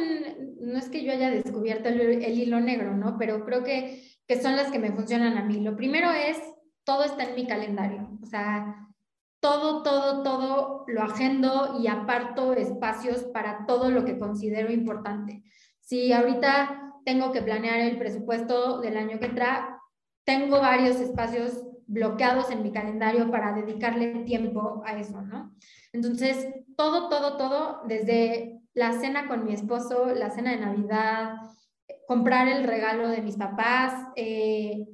no 0.60 0.78
es 0.78 0.90
que 0.90 1.04
yo 1.04 1.12
haya 1.12 1.30
descubierto 1.30 1.90
el, 1.90 2.22
hilo 2.38 2.60
negro, 2.60 2.96
¿no? 2.96 3.18
Pero 3.18 3.46
creo 3.46 3.64
que, 3.64 4.04
que 4.28 4.42
son 4.42 4.56
las 4.56 4.72
que 4.72 4.80
me 4.80 4.92
funcionan 4.92 5.38
a 5.38 5.44
mí. 5.44 5.62
Lo 5.62 5.76
primero 5.76 6.12
es, 6.12 6.38
todo 6.84 7.04
está 7.04 7.24
en 7.24 7.36
mi 7.36 7.48
calendario. 7.48 8.10
O 8.22 8.26
sea, 8.26 8.90
todo, 9.40 9.84
todo, 9.84 10.24
todo 10.24 10.84
lo 10.88 11.02
agendo 11.04 11.80
y 11.82 11.88
aparto 11.88 12.54
espacios 12.54 13.24
para 13.24 13.66
todo 13.66 13.92
lo 13.92 14.04
que 14.04 14.20
considero 14.20 14.72
importante. 14.72 15.44
Si 15.80 16.12
ahorita 16.12 16.94
tengo 17.06 17.32
que 17.32 17.42
planear 17.42 17.80
el 17.80 17.98
presupuesto 17.98 18.82
del 18.82 18.98
año 18.98 19.20
que 19.20 19.28
entra, 19.28 19.82
tengo 20.26 20.60
varios 20.60 20.98
espacios 20.98 21.66
bloqueados 21.88 22.50
en 22.52 22.64
mi 22.64 22.72
calendario 22.72 23.30
para 23.32 23.54
dedicarle 23.54 24.24
tiempo 24.24 24.84
a 24.86 24.98
eso, 24.98 25.22
¿no? 25.22 25.54
Entonces, 25.92 26.48
todo, 26.76 27.10
todo, 27.10 27.38
todo, 27.38 27.82
desde 27.88 28.62
la 28.74 28.94
cena 28.94 29.28
con 29.28 29.46
mi 29.46 29.54
esposo, 29.54 30.08
la 30.16 30.32
cena 30.32 30.52
de 30.52 30.60
Navidad, 30.60 31.38
comprar 32.08 32.48
el 32.48 32.64
regalo 32.64 33.08
de 33.10 33.22
mis 33.22 33.38
papás, 33.38 33.94
eh, 34.16 34.88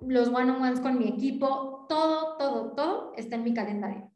los 0.00 0.28
one-on-ones 0.28 0.80
con 0.80 0.98
mi 0.98 1.08
equipo, 1.08 1.86
todo, 1.88 2.36
todo, 2.38 2.72
todo 2.72 3.12
está 3.16 3.36
en 3.36 3.44
mi 3.44 3.54
calendario. 3.54 4.10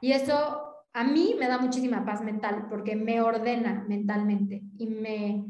Y 0.00 0.12
eso 0.12 0.68
a 0.92 1.04
mí 1.04 1.34
me 1.38 1.48
da 1.48 1.58
muchísima 1.58 2.04
paz 2.04 2.22
mental 2.22 2.66
porque 2.68 2.96
me 2.96 3.20
ordena 3.20 3.84
mentalmente 3.88 4.62
y 4.78 4.86
me, 4.86 5.44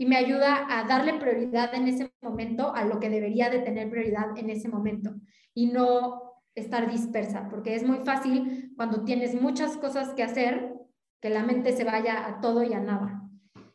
y 0.00 0.06
me 0.06 0.16
ayuda 0.16 0.66
a 0.70 0.84
darle 0.84 1.12
prioridad 1.18 1.74
en 1.74 1.86
ese 1.86 2.10
momento 2.22 2.74
a 2.74 2.86
lo 2.86 2.98
que 2.98 3.10
debería 3.10 3.50
de 3.50 3.58
tener 3.58 3.90
prioridad 3.90 4.28
en 4.34 4.48
ese 4.48 4.66
momento 4.66 5.14
y 5.52 5.66
no 5.66 6.38
estar 6.54 6.90
dispersa, 6.90 7.50
porque 7.50 7.74
es 7.74 7.86
muy 7.86 7.98
fácil 7.98 8.72
cuando 8.78 9.04
tienes 9.04 9.38
muchas 9.38 9.76
cosas 9.76 10.14
que 10.14 10.22
hacer 10.22 10.72
que 11.20 11.28
la 11.28 11.42
mente 11.42 11.72
se 11.72 11.84
vaya 11.84 12.26
a 12.26 12.40
todo 12.40 12.62
y 12.62 12.72
a 12.72 12.80
nada. 12.80 13.28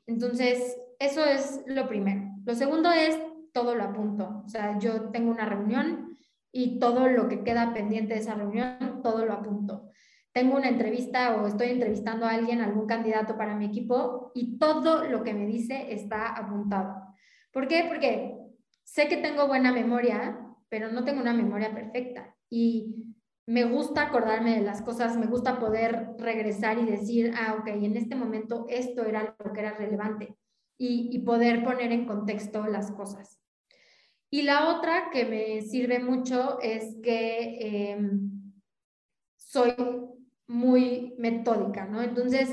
Entonces, 0.07 0.75
eso 0.97 1.23
es 1.23 1.61
lo 1.67 1.87
primero. 1.87 2.23
Lo 2.43 2.55
segundo 2.55 2.91
es 2.91 3.15
todo 3.53 3.75
lo 3.75 3.83
apunto. 3.83 4.41
O 4.47 4.49
sea, 4.49 4.79
yo 4.79 5.11
tengo 5.11 5.29
una 5.29 5.45
reunión 5.45 6.17
y 6.51 6.79
todo 6.79 7.07
lo 7.07 7.27
que 7.27 7.43
queda 7.43 7.71
pendiente 7.71 8.15
de 8.15 8.21
esa 8.21 8.33
reunión, 8.33 9.01
todo 9.03 9.27
lo 9.27 9.33
apunto 9.33 9.91
tengo 10.35 10.57
una 10.57 10.67
entrevista 10.67 11.37
o 11.37 11.47
estoy 11.47 11.69
entrevistando 11.69 12.25
a 12.25 12.31
alguien, 12.31 12.59
algún 12.59 12.87
candidato 12.87 13.37
para 13.37 13.55
mi 13.55 13.67
equipo 13.67 14.33
y 14.35 14.57
todo 14.57 15.05
lo 15.05 15.23
que 15.23 15.33
me 15.33 15.45
dice 15.45 15.93
está 15.93 16.27
apuntado. 16.27 16.93
¿Por 17.53 17.69
qué? 17.69 17.85
Porque 17.87 18.35
sé 18.83 19.07
que 19.07 19.15
tengo 19.15 19.47
buena 19.47 19.71
memoria, 19.71 20.37
pero 20.67 20.91
no 20.91 21.05
tengo 21.05 21.21
una 21.21 21.31
memoria 21.31 21.73
perfecta 21.73 22.35
y 22.49 23.15
me 23.47 23.63
gusta 23.63 24.07
acordarme 24.07 24.57
de 24.57 24.65
las 24.65 24.81
cosas, 24.81 25.15
me 25.15 25.27
gusta 25.27 25.57
poder 25.57 26.15
regresar 26.17 26.79
y 26.79 26.85
decir, 26.85 27.31
ah, 27.37 27.55
ok, 27.57 27.67
en 27.67 27.95
este 27.95 28.17
momento 28.17 28.65
esto 28.67 29.05
era 29.05 29.37
lo 29.41 29.53
que 29.53 29.59
era 29.61 29.71
relevante 29.71 30.35
y, 30.77 31.17
poder 31.19 31.63
poner 31.63 31.93
en 31.93 32.05
contexto 32.05 32.67
las 32.67 32.91
cosas. 32.91 33.39
Y 34.29 34.41
la 34.41 34.75
otra 34.75 35.11
que 35.13 35.23
me 35.23 35.61
sirve 35.61 35.99
mucho 35.99 36.59
es 36.59 36.97
que 37.01 37.93
em, 37.93 38.51
soy 39.37 39.73
muy 40.47 41.15
metódica, 41.17 41.85
¿no? 41.85 42.01
Entonces, 42.01 42.49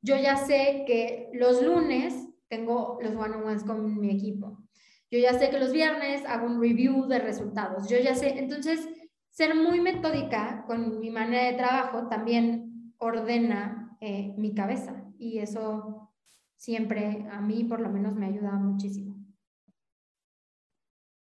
yo 0.00 0.16
ya 0.16 0.36
sé 0.36 0.84
que 0.86 1.30
los 1.32 1.62
lunes 1.62 2.14
tengo 2.48 2.98
los 3.02 3.14
one-on-ones 3.14 3.64
con 3.64 3.98
mi 3.98 4.10
equipo. 4.10 4.64
Yo 5.10 5.18
ya 5.18 5.38
sé 5.38 5.50
que 5.50 5.58
los 5.58 5.72
viernes 5.72 6.24
hago 6.26 6.46
un 6.46 6.60
review 6.60 7.06
de 7.06 7.18
resultados. 7.18 7.88
Yo 7.88 7.98
ya 7.98 8.14
sé, 8.14 8.38
entonces, 8.38 8.88
ser 9.30 9.54
muy 9.54 9.80
metódica 9.80 10.64
con 10.66 11.00
mi 11.00 11.10
manera 11.10 11.44
de 11.50 11.56
trabajo 11.56 12.08
también 12.08 12.94
ordena 12.98 13.96
eh, 14.00 14.32
mi 14.38 14.54
cabeza 14.54 15.04
y 15.18 15.38
eso 15.38 16.12
siempre 16.56 17.26
a 17.30 17.40
mí 17.40 17.64
por 17.64 17.80
lo 17.80 17.90
menos 17.90 18.14
me 18.14 18.26
ayuda 18.26 18.52
muchísimo. 18.52 19.16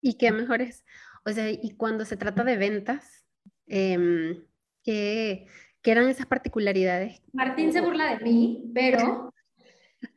¿Y 0.03 0.15
qué 0.15 0.31
mejores? 0.31 0.85
O 1.25 1.31
sea, 1.31 1.51
y 1.51 1.75
cuando 1.77 2.05
se 2.05 2.17
trata 2.17 2.45
de 2.45 2.57
ventas, 2.57 3.25
eh, 3.67 4.43
¿qué, 4.83 5.47
eran 5.91 6.09
esas 6.09 6.27
particularidades? 6.27 7.21
Martín 7.33 7.73
se 7.73 7.81
burla 7.81 8.17
de 8.17 8.25
mí, 8.25 8.71
pero 8.73 9.33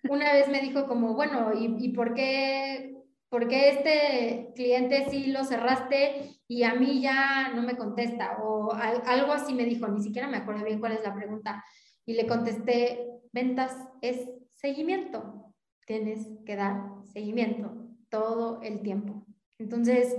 una 0.09 0.33
vez 0.33 0.47
me 0.47 0.61
dijo 0.61 0.87
como, 0.87 1.13
bueno, 1.13 1.51
¿y, 1.53 1.75
y 1.79 1.89
por 1.89 2.13
qué 2.13 2.95
este 3.29 4.51
cliente 4.55 5.07
sí 5.09 5.27
lo 5.27 5.43
cerraste 5.43 6.39
y 6.47 6.63
a 6.63 6.75
mí 6.75 7.01
ya 7.01 7.51
no 7.55 7.63
me 7.63 7.75
contesta? 7.75 8.37
O 8.43 8.71
algo 8.71 9.33
así 9.33 9.53
me 9.53 9.65
dijo, 9.65 9.87
ni 9.87 10.01
siquiera 10.01 10.27
me 10.27 10.37
acuerdo 10.37 10.65
bien 10.65 10.79
cuál 10.79 10.93
es 10.93 11.03
la 11.03 11.15
pregunta. 11.15 11.63
Y 12.05 12.13
le 12.13 12.27
contesté, 12.27 13.07
ventas 13.33 13.75
es 14.01 14.29
seguimiento. 14.49 15.53
Tienes 15.85 16.27
que 16.45 16.55
dar 16.55 16.81
seguimiento 17.13 17.73
todo 18.09 18.61
el 18.61 18.81
tiempo. 18.81 19.25
Entonces, 19.59 20.15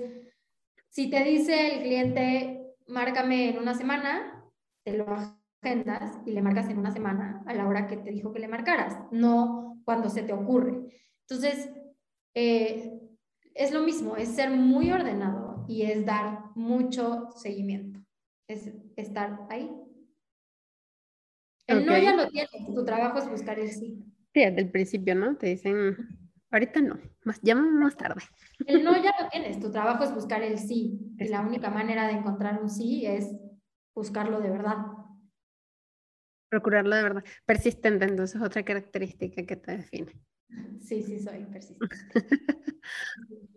si 0.89 1.11
te 1.11 1.23
dice 1.25 1.75
el 1.75 1.83
cliente, 1.83 2.75
márcame 2.87 3.51
en 3.51 3.59
una 3.59 3.75
semana, 3.75 4.45
te 4.85 4.93
lo 4.93 5.07
agendas 5.67 6.19
y 6.25 6.33
le 6.33 6.43
marcas 6.43 6.69
en 6.69 6.79
una 6.79 6.93
semana 6.93 7.43
a 7.47 7.55
la 7.55 7.67
hora 7.67 7.87
que 7.87 7.97
te 7.97 8.11
dijo 8.11 8.33
que 8.33 8.39
le 8.39 8.49
marcaras, 8.49 8.97
no 9.11 9.81
cuando 9.85 10.09
se 10.09 10.23
te 10.23 10.33
ocurre. 10.33 10.81
Entonces, 11.29 11.71
eh, 12.35 13.01
es 13.55 13.73
lo 13.73 13.83
mismo, 13.83 14.17
es 14.17 14.29
ser 14.29 14.51
muy 14.51 14.91
ordenado 14.93 15.65
y 15.69 15.83
es 15.83 16.05
dar 16.05 16.41
mucho 16.55 17.31
seguimiento, 17.35 18.01
es 18.49 18.71
estar 18.97 19.41
ahí. 19.51 19.71
El 21.67 21.85
no 21.85 21.99
ya 21.99 22.15
lo 22.15 22.29
tienes, 22.29 22.51
tu 22.73 22.85
trabajo 22.85 23.19
es 23.19 23.29
buscar 23.29 23.59
el 23.59 23.71
sí. 23.71 24.05
Sí, 24.33 24.41
desde 24.41 24.61
el 24.61 24.71
principio, 24.71 25.15
¿no? 25.17 25.37
Te 25.37 25.49
dicen, 25.49 25.97
ahorita 26.51 26.81
no, 26.81 26.99
más, 27.25 27.41
llámame 27.43 27.73
más 27.73 27.97
tarde. 27.97 28.23
El 28.67 28.85
no 28.85 28.93
ya 29.03 29.13
lo 29.21 29.29
tienes, 29.31 29.59
tu 29.59 29.73
trabajo 29.73 30.05
es 30.05 30.15
buscar 30.15 30.43
el 30.43 30.59
sí. 30.59 31.01
Y 31.19 31.29
la 31.29 31.41
única 31.41 31.71
manera 31.71 32.07
de 32.07 32.13
encontrar 32.13 32.63
un 32.63 32.71
sí 32.71 33.05
es 33.05 33.35
buscarlo 33.95 34.41
de 34.41 34.51
verdad. 34.51 34.77
Procurarlo 36.49 36.95
de 36.97 37.03
verdad. 37.03 37.25
Persistente, 37.45 38.05
entonces, 38.05 38.41
otra 38.41 38.65
característica 38.65 39.45
que 39.45 39.57
te 39.57 39.77
define. 39.77 40.21
Sí, 40.81 41.03
sí, 41.03 41.19
soy 41.21 41.45
persistente. 41.45 41.97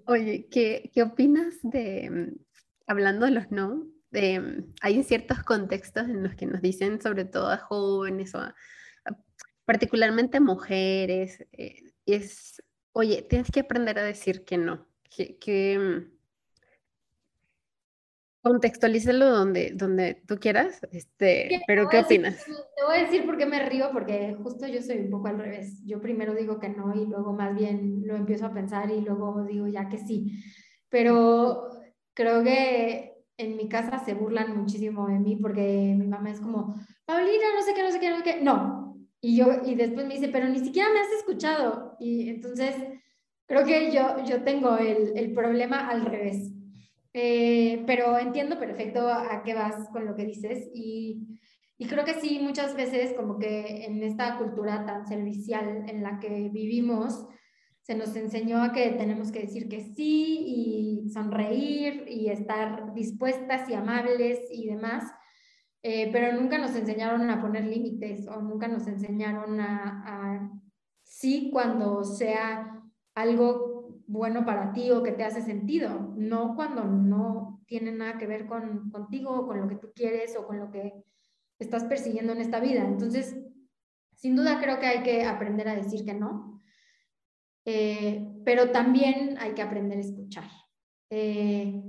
Oye, 0.05 0.47
¿qué, 0.49 0.89
¿qué, 0.93 1.03
opinas 1.03 1.55
de, 1.61 2.33
hablando 2.87 3.25
de 3.25 3.31
los 3.31 3.51
no, 3.51 3.87
de, 4.09 4.65
hay 4.81 5.03
ciertos 5.03 5.43
contextos 5.43 6.05
en 6.05 6.23
los 6.23 6.35
que 6.35 6.47
nos 6.47 6.61
dicen, 6.61 6.99
sobre 6.99 7.25
todo 7.25 7.49
a 7.49 7.57
jóvenes 7.57 8.33
o 8.33 8.41
particularmente 9.65 10.39
mujeres, 10.39 11.45
eh, 11.51 11.83
es, 12.07 12.63
oye, 12.91 13.21
tienes 13.21 13.51
que 13.51 13.59
aprender 13.59 13.99
a 13.99 14.03
decir 14.03 14.43
que 14.43 14.57
no, 14.57 14.87
que, 15.15 15.37
que 15.37 16.07
Contextualízalo 18.49 19.29
donde, 19.29 19.73
donde 19.75 20.23
tú 20.25 20.39
quieras, 20.39 20.81
este, 20.91 21.61
pero 21.67 21.87
¿qué 21.87 21.99
opinas? 21.99 22.43
te 22.43 22.83
voy 22.83 22.97
a 22.97 23.03
decir 23.03 23.23
por 23.23 23.37
qué 23.37 23.45
me 23.45 23.63
río, 23.69 23.91
porque 23.93 24.35
justo 24.41 24.65
yo 24.65 24.81
soy 24.81 24.97
un 24.97 25.11
poco 25.11 25.27
al 25.27 25.37
revés. 25.37 25.85
Yo 25.85 26.01
primero 26.01 26.33
digo 26.33 26.59
que 26.59 26.69
no 26.69 26.91
y 26.95 27.05
luego 27.05 27.31
más 27.31 27.55
bien 27.55 28.01
lo 28.07 28.15
empiezo 28.15 28.47
a 28.47 28.53
pensar 28.53 28.89
y 28.89 29.01
luego 29.01 29.43
digo 29.43 29.67
ya 29.67 29.87
que 29.87 29.99
sí. 29.99 30.41
Pero 30.89 31.69
creo 32.15 32.43
que 32.43 33.13
en 33.37 33.55
mi 33.55 33.69
casa 33.69 34.03
se 34.03 34.15
burlan 34.15 34.57
muchísimo 34.57 35.07
de 35.07 35.19
mí 35.19 35.35
porque 35.35 35.93
mi 35.95 36.07
mamá 36.07 36.31
es 36.31 36.39
como, 36.39 36.73
Paulina, 37.05 37.53
no 37.55 37.61
sé 37.61 37.75
qué, 37.75 37.83
no 37.83 37.91
sé 37.91 37.99
qué, 37.99 38.09
no 38.09 38.17
sé 38.17 38.23
qué. 38.23 38.41
No. 38.41 38.97
Y 39.21 39.37
yo, 39.37 39.61
y 39.63 39.75
después 39.75 40.07
me 40.07 40.15
dice, 40.15 40.29
pero 40.29 40.49
ni 40.49 40.57
siquiera 40.57 40.89
me 40.91 41.01
has 41.01 41.11
escuchado. 41.19 41.97
Y 41.99 42.29
entonces 42.29 42.73
creo 43.45 43.63
que 43.63 43.91
yo, 43.91 44.25
yo 44.25 44.41
tengo 44.41 44.75
el, 44.79 45.15
el 45.15 45.33
problema 45.33 45.87
al 45.87 46.03
revés 46.03 46.51
eh, 47.21 47.83
pero 47.85 48.17
entiendo 48.17 48.57
perfecto 48.57 49.09
a 49.09 49.43
qué 49.43 49.53
vas 49.53 49.89
con 49.91 50.05
lo 50.05 50.15
que 50.15 50.23
dices 50.23 50.69
y, 50.73 51.37
y, 51.77 51.85
creo 51.85 52.05
que 52.05 52.13
sí, 52.13 52.39
muchas 52.41 52.75
veces 52.75 53.13
como 53.13 53.37
que 53.37 53.85
en 53.85 54.01
esta 54.03 54.37
cultura 54.37 54.85
tan 54.85 55.05
servicial 55.05 55.83
en 55.89 56.01
la 56.01 56.19
que 56.19 56.49
vivimos, 56.49 57.27
se 57.81 57.95
nos 57.95 58.15
enseñó 58.15 58.63
a 58.63 58.71
que 58.71 58.91
tenemos 58.91 59.33
que 59.33 59.41
decir 59.41 59.67
que 59.67 59.81
sí 59.81 60.43
y 60.45 61.09
sonreír 61.09 62.05
y 62.07 62.29
estar 62.29 62.93
dispuestas 62.93 63.69
y 63.69 63.73
amables 63.73 64.39
y 64.49 64.67
demás, 64.67 65.03
eh, 65.83 66.09
pero 66.13 66.39
nunca 66.39 66.57
nos 66.57 66.73
enseñaron 66.75 67.29
a 67.29 67.41
poner 67.41 67.65
límites 67.65 68.27
o 68.27 68.41
nunca 68.41 68.69
nos 68.69 68.87
enseñaron 68.87 69.59
a, 69.59 70.03
a 70.05 70.51
sí 71.03 71.49
cuando 71.51 72.05
sea 72.05 72.81
algo 73.13 73.68
bueno 74.09 74.43
para 74.43 74.73
ti 74.73 74.89
o 74.89 75.03
que 75.03 75.11
te 75.11 75.23
hace 75.23 75.43
sentido, 75.43 76.13
no 76.17 76.55
cuando 76.55 76.83
no 76.83 77.61
tiene 77.67 77.91
nada 77.91 78.17
que 78.17 78.25
ver 78.25 78.47
con, 78.47 78.89
contigo 78.89 79.29
o 79.31 79.45
con 79.45 79.61
lo 79.61 79.67
que 79.67 79.75
tú 79.75 79.91
quieres 79.93 80.35
o 80.35 80.47
con 80.47 80.57
lo 80.57 80.71
que 80.71 81.03
estás 81.59 81.83
persiguiendo 81.83 82.33
en 82.33 82.41
esta 82.41 82.59
vida. 82.59 82.83
Entonces, 82.87 83.37
sin 84.15 84.35
duda 84.35 84.59
creo 84.59 84.79
que 84.79 84.87
hay 84.87 85.03
que 85.03 85.25
aprender 85.25 85.69
a 85.69 85.75
decir 85.75 86.05
que 86.05 86.15
no, 86.15 86.59
eh, 87.65 88.27
pero 88.43 88.71
también 88.71 89.37
hay 89.37 89.53
que 89.53 89.61
aprender 89.61 89.99
a 89.99 90.01
escuchar 90.01 90.49
eh, 91.11 91.79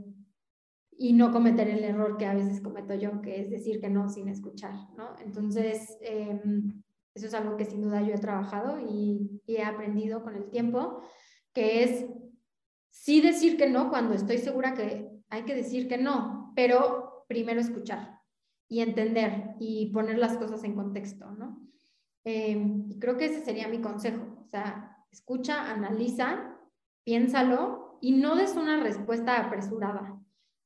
y 0.98 1.14
no 1.14 1.32
cometer 1.32 1.68
el 1.68 1.84
error 1.84 2.18
que 2.18 2.26
a 2.26 2.34
veces 2.34 2.60
cometo 2.60 2.92
yo, 2.94 3.22
que 3.22 3.40
es 3.40 3.50
decir 3.50 3.80
que 3.80 3.88
no 3.88 4.10
sin 4.10 4.28
escuchar, 4.28 4.74
¿no? 4.94 5.16
Entonces, 5.24 5.96
em, 6.02 6.82
eso 7.14 7.28
es 7.28 7.32
algo 7.32 7.56
que 7.56 7.64
sin 7.64 7.80
duda 7.80 8.02
yo 8.02 8.12
he 8.12 8.18
trabajado 8.18 8.78
y, 8.78 9.40
y 9.46 9.56
he 9.56 9.64
aprendido 9.64 10.22
con 10.22 10.36
el 10.36 10.50
tiempo 10.50 11.00
que 11.52 11.84
es 11.84 12.06
sí 12.90 13.20
decir 13.20 13.56
que 13.56 13.68
no 13.68 13.90
cuando 13.90 14.14
estoy 14.14 14.38
segura 14.38 14.74
que 14.74 15.10
hay 15.28 15.44
que 15.44 15.54
decir 15.54 15.88
que 15.88 15.98
no, 15.98 16.52
pero 16.54 17.24
primero 17.28 17.60
escuchar 17.60 18.20
y 18.68 18.80
entender 18.80 19.54
y 19.58 19.92
poner 19.92 20.18
las 20.18 20.36
cosas 20.36 20.62
en 20.64 20.74
contexto, 20.74 21.30
¿no? 21.32 21.60
Em, 22.24 22.90
y 22.90 22.98
creo 22.98 23.16
que 23.16 23.26
ese 23.26 23.44
sería 23.44 23.68
mi 23.68 23.80
consejo, 23.80 24.44
o 24.44 24.48
sea, 24.48 24.96
escucha, 25.10 25.70
analiza, 25.70 26.58
piénsalo 27.04 27.98
y 28.00 28.12
no 28.12 28.36
des 28.36 28.56
una 28.56 28.82
respuesta 28.82 29.40
apresurada. 29.40 30.20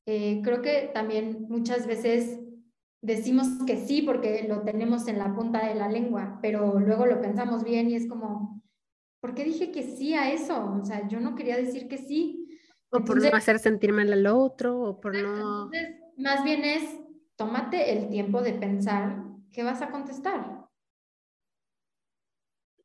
Eh, 0.06 0.40
creo 0.42 0.60
que 0.60 0.90
también 0.92 1.46
muchas 1.48 1.86
veces 1.86 2.40
decimos 3.00 3.46
que 3.66 3.76
sí 3.76 4.02
porque 4.02 4.46
lo 4.48 4.62
tenemos 4.62 5.08
en 5.08 5.18
la 5.18 5.34
punta 5.34 5.66
de 5.66 5.74
la 5.74 5.88
lengua, 5.88 6.38
pero 6.42 6.78
luego 6.80 7.06
lo 7.06 7.20
pensamos 7.20 7.64
bien 7.64 7.90
y 7.90 7.94
es 7.94 8.08
como, 8.08 8.62
¿por 9.24 9.34
qué 9.34 9.42
dije 9.42 9.72
que 9.72 9.82
sí 9.82 10.12
a 10.12 10.30
eso? 10.30 10.78
O 10.78 10.84
sea, 10.84 11.08
yo 11.08 11.18
no 11.18 11.34
quería 11.34 11.56
decir 11.56 11.88
que 11.88 11.96
sí. 11.96 12.60
O 12.90 13.02
por 13.02 13.22
no 13.22 13.34
hacer 13.34 13.58
sentirme 13.58 14.02
al 14.02 14.26
otro, 14.26 14.78
o 14.78 15.00
por 15.00 15.14
no... 15.14 15.62
Entonces, 15.64 15.96
más 16.18 16.44
bien 16.44 16.62
es, 16.62 16.82
tómate 17.34 17.90
el 17.96 18.10
tiempo 18.10 18.42
de 18.42 18.52
pensar 18.52 19.24
qué 19.50 19.62
vas 19.62 19.80
a 19.80 19.90
contestar. 19.90 20.66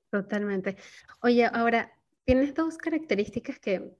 Totalmente. 0.09 0.77
Oye, 1.21 1.45
ahora, 1.45 1.91
tienes 2.23 2.53
dos 2.53 2.77
características 2.77 3.59
que, 3.59 3.91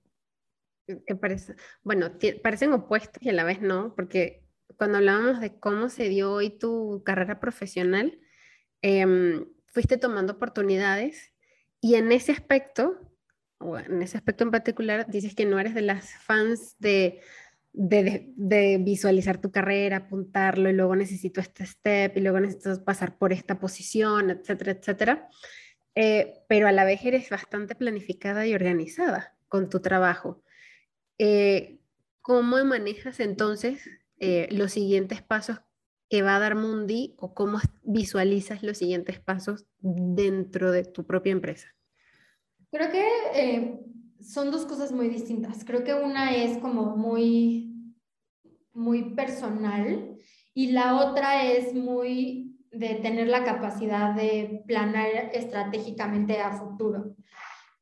que 0.88 1.15
parecen, 1.17 1.58
bueno, 1.84 2.10
parecen 2.41 2.71
opuestas 2.71 3.21
y 3.21 3.28
a 3.28 3.34
la 3.34 3.43
vez 3.43 3.60
no, 3.60 3.93
porque 3.95 4.45
cuando 4.78 4.99
hablábamos 4.99 5.41
de 5.41 5.60
cómo 5.60 5.89
se 5.89 6.08
dio 6.08 6.32
hoy 6.32 6.58
tu 6.58 7.04
carrera 7.04 7.41
profesional, 7.41 8.17
em, 8.82 9.45
fuiste 9.65 9.97
tomando 9.97 10.32
oportunidades 10.32 11.34
y 11.82 11.96
en 11.96 12.12
ese 12.12 12.32
aspecto, 12.32 13.00
o 13.60 13.78
en 13.78 14.02
ese 14.02 14.18
aspecto 14.18 14.44
en 14.44 14.52
particular, 14.52 15.08
dices 15.10 15.36
que 15.36 15.46
no 15.46 15.60
eres 15.60 15.74
de 15.74 15.82
las 15.82 16.13
fans 16.24 16.76
de, 16.80 17.22
de, 17.74 18.78
visualizar 18.82 19.39
tu 19.39 19.52
carrera, 19.52 19.98
apuntarlo 19.98 20.70
y 20.70 20.74
luego 20.74 20.96
necesito 20.96 21.42
este 21.42 21.65
step 21.65 22.18
y 22.18 22.22
luego 22.22 22.39
necesito 22.39 22.84
pasar 22.84 23.18
por 23.18 23.34
esta 23.34 23.60
posición, 23.60 24.30
etcétera, 24.30 24.72
etcétera. 24.72 25.30
Eh, 25.96 26.44
pero 26.48 26.68
a 26.68 26.72
la 26.72 26.86
vez 26.86 27.04
eres 27.04 27.30
bastante 27.30 27.76
planificada 27.76 28.46
y 28.46 28.54
organizada 28.54 29.36
con 29.48 29.70
tu 29.70 29.82
trabajo. 29.82 30.44
Eh, 31.18 31.80
¿Cómo 32.22 32.63
manejas 32.63 33.20
entonces 33.20 33.89
eh, 34.20 34.48
los 34.52 34.72
siguientes 34.74 35.22
pasos 35.22 35.60
que 36.10 36.22
va 36.22 36.36
a 36.36 36.39
dar 36.39 36.56
Mundi 36.56 37.15
o 37.17 37.34
cómo 37.34 37.60
visualizas 37.84 38.63
los 38.63 38.78
siguientes 38.78 39.19
pasos 39.19 39.65
dentro 39.80 40.72
de 40.72 40.84
tu 40.84 41.06
propia 41.06 41.32
empresa? 41.32 41.67
Creo 42.72 42.91
que 42.91 43.08
eh, 43.36 43.80
son 44.19 44.52
dos 44.52 44.65
cosas 44.65 44.91
muy 44.91 45.10
distintas. 45.10 45.63
Creo 45.63 45.84
que 45.84 45.93
una 45.93 46.36
es 46.36 46.58
como 46.58 46.98
muy, 46.98 47.95
muy 48.74 49.15
personal 49.15 50.17
y 50.54 50.72
la 50.72 50.98
otra 50.98 51.45
es 51.45 51.74
muy 51.74 52.58
de 52.72 52.95
tener 52.95 53.28
la 53.28 53.43
capacidad 53.43 54.13
de 54.13 54.63
planear 54.67 55.32
estratégicamente 55.34 56.39
a 56.39 56.52
futuro. 56.52 57.15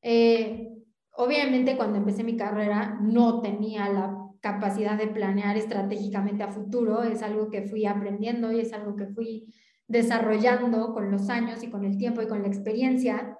Eh, 0.02 0.70
obviamente 1.12 1.76
cuando 1.76 1.98
empecé 1.98 2.24
mi 2.24 2.38
carrera 2.38 2.98
no 3.02 3.42
tenía 3.42 3.90
la 3.90 4.27
capacidad 4.42 4.98
de 4.98 5.08
planear 5.08 5.58
estratégicamente 5.58 6.44
a 6.44 6.52
futuro, 6.52 7.04
es 7.04 7.22
algo 7.24 7.50
que 7.50 7.64
fui 7.64 7.86
aprendiendo 7.86 8.52
y 8.52 8.60
es 8.60 8.74
algo 8.74 8.96
que 8.96 9.08
fui 9.08 9.54
desarrollando 9.88 10.94
con 10.94 11.12
los 11.12 11.30
años 11.30 11.64
y 11.64 11.70
con 11.70 11.86
el 11.86 11.98
tiempo 11.98 12.22
y 12.22 12.28
con 12.28 12.42
la 12.42 12.48
experiencia. 12.48 13.38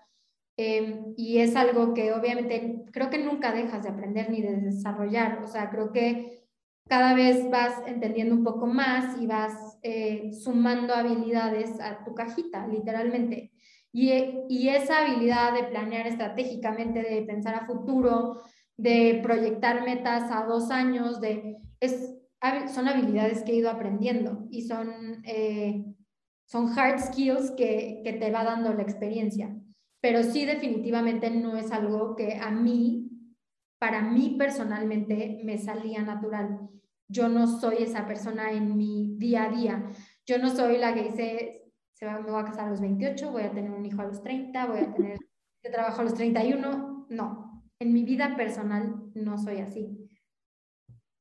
Em, 0.58 1.14
y 1.16 1.38
es 1.38 1.56
algo 1.56 1.94
que 1.94 2.14
obviamente 2.14 2.86
creo 2.92 3.10
que 3.10 3.24
nunca 3.24 3.52
dejas 3.52 3.84
de 3.84 3.90
aprender 3.90 4.30
ni 4.30 4.42
de 4.42 4.58
desarrollar. 4.58 5.44
O 5.44 5.48
sea, 5.48 5.70
creo 5.70 5.92
que 5.92 6.48
cada 6.88 7.14
vez 7.14 7.50
vas 7.52 7.74
entendiendo 7.86 8.34
un 8.36 8.44
poco 8.44 8.66
más 8.66 9.22
y 9.22 9.28
vas 9.28 9.78
eh, 9.84 10.32
sumando 10.34 10.94
habilidades 10.94 11.80
a 11.80 12.04
tu 12.04 12.16
cajita, 12.16 12.68
literalmente. 12.68 13.52
Y, 13.92 14.12
y, 14.50 14.70
esa 14.70 15.00
habilidad 15.00 15.54
de 15.54 15.64
planear 15.64 16.08
estratégicamente, 16.08 17.02
de 17.02 17.22
pensar 17.24 17.56
a 17.56 17.66
futuro, 17.66 18.42
de 18.78 19.20
proyectar 19.24 19.84
metas 19.84 20.32
a 20.32 20.46
dos 20.46 20.70
años, 20.70 21.20
de, 21.20 21.58
es, 21.80 22.16
son 22.74 22.88
habilidades 22.88 23.44
que 23.44 23.52
he 23.52 23.56
ido 23.56 23.70
aprendiendo 23.70 24.48
y 24.52 24.62
son, 24.62 25.22
eh, 25.26 25.84
son 26.46 26.78
hard 26.78 27.00
skills 27.00 27.52
que, 27.52 28.02
que 28.04 28.14
te 28.14 28.32
va 28.32 28.44
dando 28.44 28.74
la 28.74 28.84
experiencia. 28.84 29.56
Pero 30.00 30.24
sí 30.24 30.46
definitivamente 30.46 31.32
no 31.32 31.58
es 31.58 31.72
algo 31.72 32.16
que 32.16 32.36
a 32.36 32.52
mí, 32.52 33.10
para 33.80 34.02
mí 34.02 34.36
personalmente, 34.38 35.42
me 35.44 35.58
salía 35.58 36.04
natural. 36.04 36.70
Yo 37.10 37.30
no 37.30 37.48
soy 37.48 37.78
esa 37.84 38.06
persona 38.06 38.52
en 38.52 38.78
mi 38.78 39.16
día 39.18 39.46
a 39.46 39.50
día. 39.50 39.92
Yo 40.26 40.38
no 40.38 40.50
soy 40.50 40.78
la 40.78 40.94
que 40.94 41.04
dice, 41.04 41.72
se 41.94 42.06
va, 42.06 42.20
me 42.20 42.32
voy 42.32 42.42
a 42.42 42.46
casar 42.46 42.68
a 42.68 42.70
los 42.70 42.82
28, 42.82 43.32
voy 43.32 43.44
a 43.44 43.52
tener 43.52 43.72
un 43.72 43.86
hijo 43.86 44.02
a 44.02 44.06
los 44.06 44.22
30, 44.22 44.68
voy 44.68 44.80
a 44.80 44.94
tener 44.94 45.18
de 45.64 45.70
trabajo 45.70 46.02
a 46.02 46.04
los 46.04 46.14
31. 46.14 47.08
No, 47.10 47.47
en 47.80 47.94
mi 47.94 48.04
vida 48.04 48.36
personal 48.36 48.96
no 49.14 49.38
soy 49.38 49.58
así. 49.60 50.10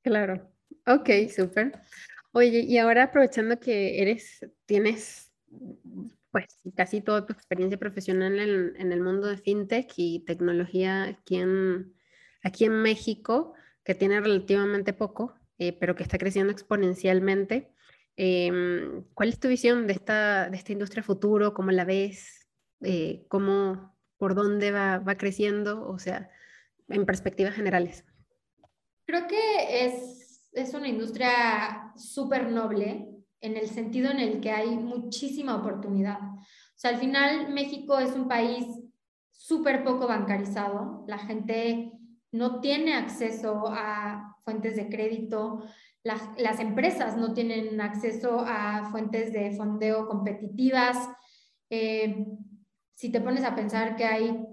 Claro. 0.02 0.50
Ok, 0.86 1.10
súper. 1.34 1.80
Oye, 2.32 2.60
y 2.60 2.78
ahora 2.78 3.04
aprovechando 3.04 3.58
que 3.58 4.02
eres, 4.02 4.46
tienes 4.66 5.32
pues 6.30 6.46
casi 6.76 7.00
toda 7.00 7.24
tu 7.24 7.32
experiencia 7.32 7.78
profesional 7.78 8.38
en, 8.38 8.92
el 8.92 9.00
mundo 9.00 9.26
de 9.26 9.38
fintech 9.38 9.90
y 9.96 10.20
tecnología 10.26 11.04
aquí 11.04 11.36
en, 11.36 11.94
aquí 12.42 12.66
en 12.66 12.82
México, 12.82 13.54
que 13.84 13.94
tiene 13.94 14.20
relativamente 14.20 14.92
poco, 14.92 15.34
eh, 15.58 15.72
pero 15.72 15.96
que 15.96 16.02
está 16.02 16.18
creciendo 16.18 16.52
exponencialmente. 16.52 17.72
Em, 18.16 19.04
¿Cuál 19.14 19.30
es 19.30 19.40
tu 19.40 19.48
visión 19.48 19.86
de 19.86 19.94
esta, 19.94 20.50
de 20.50 20.56
esta 20.56 20.72
industria 20.72 21.02
futuro? 21.02 21.54
¿Cómo 21.54 21.70
la 21.70 21.84
ves? 21.84 22.46
Eh, 22.82 23.24
¿Cómo, 23.28 23.96
por 24.18 24.34
dónde 24.34 24.72
va, 24.72 24.98
va 24.98 25.16
creciendo? 25.16 25.88
O 25.88 25.98
sea, 25.98 26.30
en 26.88 27.06
perspectivas 27.06 27.54
generales. 27.54 28.04
Creo 29.06 29.26
que 29.26 29.86
es, 29.86 30.48
es 30.52 30.74
una 30.74 30.88
industria 30.88 31.92
súper 31.96 32.50
noble 32.50 33.08
en 33.40 33.56
el 33.56 33.68
sentido 33.68 34.10
en 34.10 34.18
el 34.18 34.40
que 34.40 34.50
hay 34.50 34.70
muchísima 34.70 35.56
oportunidad. 35.56 36.18
O 36.20 36.78
sea, 36.78 36.90
al 36.90 36.98
final 36.98 37.52
México 37.52 37.98
es 37.98 38.12
un 38.14 38.28
país 38.28 38.66
súper 39.30 39.84
poco 39.84 40.06
bancarizado, 40.08 41.04
la 41.06 41.18
gente 41.18 41.92
no 42.32 42.60
tiene 42.60 42.94
acceso 42.94 43.64
a 43.68 44.36
fuentes 44.44 44.76
de 44.76 44.88
crédito, 44.88 45.62
las, 46.02 46.60
empresas 46.60 47.16
no 47.16 47.32
tienen 47.34 47.80
acceso 47.80 48.44
a 48.46 48.88
fuentes 48.90 49.32
de 49.32 49.52
fondeo 49.56 50.06
competitivas. 50.06 50.96
Eh, 51.68 52.26
si 52.92 53.10
te 53.10 53.20
pones 53.20 53.44
a 53.44 53.56
pensar 53.56 53.96
que 53.96 54.04
hay 54.04 54.45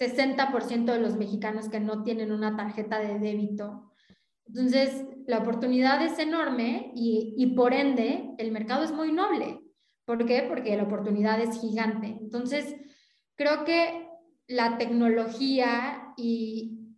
60% 0.00 0.92
de 0.92 0.98
los 0.98 1.16
mexicanos 1.16 1.68
que 1.68 1.78
no 1.78 2.02
tienen 2.02 2.32
una 2.32 2.56
tarjeta 2.56 2.98
de 2.98 3.18
débito, 3.18 3.92
entonces 4.46 5.04
la 5.26 5.38
oportunidad 5.38 6.04
es 6.04 6.18
enorme 6.18 6.90
y, 6.96 7.34
y 7.36 7.54
por 7.54 7.72
ende 7.72 8.34
el 8.38 8.50
mercado 8.50 8.82
es 8.82 8.92
muy 8.92 9.12
noble. 9.12 9.60
¿Por 10.04 10.26
qué? 10.26 10.44
Porque 10.48 10.76
la 10.76 10.82
oportunidad 10.82 11.40
es 11.40 11.60
gigante. 11.60 12.18
Entonces, 12.20 12.74
creo 13.36 13.64
que 13.64 14.08
la 14.48 14.76
tecnología 14.76 16.12
y 16.16 16.96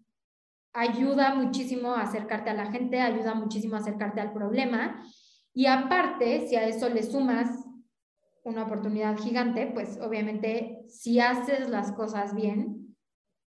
ayuda 0.72 1.34
muchísimo 1.34 1.92
a 1.92 2.02
acercarte 2.02 2.48
a 2.48 2.54
la 2.54 2.72
gente, 2.72 3.00
ayuda 3.00 3.34
muchísimo 3.34 3.76
a 3.76 3.80
acercarte 3.80 4.22
al 4.22 4.32
problema. 4.32 5.04
Y 5.52 5.66
aparte, 5.66 6.46
si 6.48 6.56
a 6.56 6.66
eso 6.66 6.88
le 6.88 7.02
sumas 7.02 7.50
una 8.44 8.64
oportunidad 8.64 9.18
gigante, 9.18 9.66
pues 9.66 9.98
obviamente 10.00 10.86
si 10.88 11.20
haces 11.20 11.68
las 11.68 11.92
cosas 11.92 12.34
bien, 12.34 12.81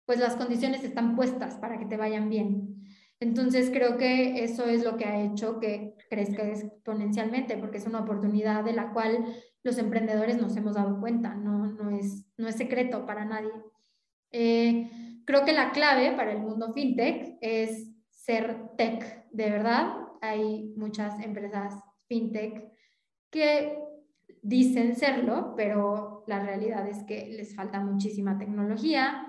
pues 0.10 0.19
las 0.19 0.38
condiciones 0.38 0.84
están 0.84 1.15
puestas 1.15 1.58
para 1.58 1.78
que 1.78 1.86
te 1.86 1.95
vayan 1.95 2.32
bien. 2.32 2.84
Entonces 3.19 3.69
creo 3.69 4.00
que 4.00 4.43
eso 4.43 4.65
es 4.65 4.84
lo 4.84 4.98
que 4.98 5.06
ha 5.06 5.22
hecho 5.22 5.60
que 5.60 5.93
crezca 6.10 6.48
exponencialmente, 6.48 7.58
porque 7.58 7.78
es 7.78 7.86
una 7.86 8.00
oportunidad 8.00 8.63
de 8.63 8.74
la 8.74 8.91
cual 8.91 9.24
los 9.62 9.78
emprendedores 9.78 10.41
nos 10.41 10.58
hemos 10.58 10.74
dado 10.74 11.00
cuenta, 11.00 11.36
no, 11.36 11.67
no, 11.67 11.91
es, 11.95 12.26
no 12.38 12.48
es 12.48 12.56
secreto 12.56 13.06
para 13.06 13.24
nadie. 13.24 13.52
Eh, 14.32 14.89
creo 15.28 15.45
que 15.45 15.54
la 15.54 15.69
clave 15.74 16.13
para 16.13 16.32
el 16.32 16.39
mundo 16.39 16.74
fintech 16.74 17.38
es 17.39 17.91
ser 18.10 18.72
tech, 18.78 19.28
de 19.30 19.52
verdad. 19.52 19.93
Hay 20.22 20.74
muchas 20.76 21.24
empresas 21.24 21.76
fintech 22.08 22.67
que 23.30 23.78
dicen 24.41 24.95
serlo, 24.95 25.54
pero 25.56 26.24
la 26.26 26.39
realidad 26.39 26.88
es 26.88 27.04
que 27.04 27.28
les 27.28 27.56
falta 27.56 27.80
muchísima 27.80 28.39
tecnología. 28.39 29.28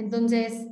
Entonces, 0.00 0.66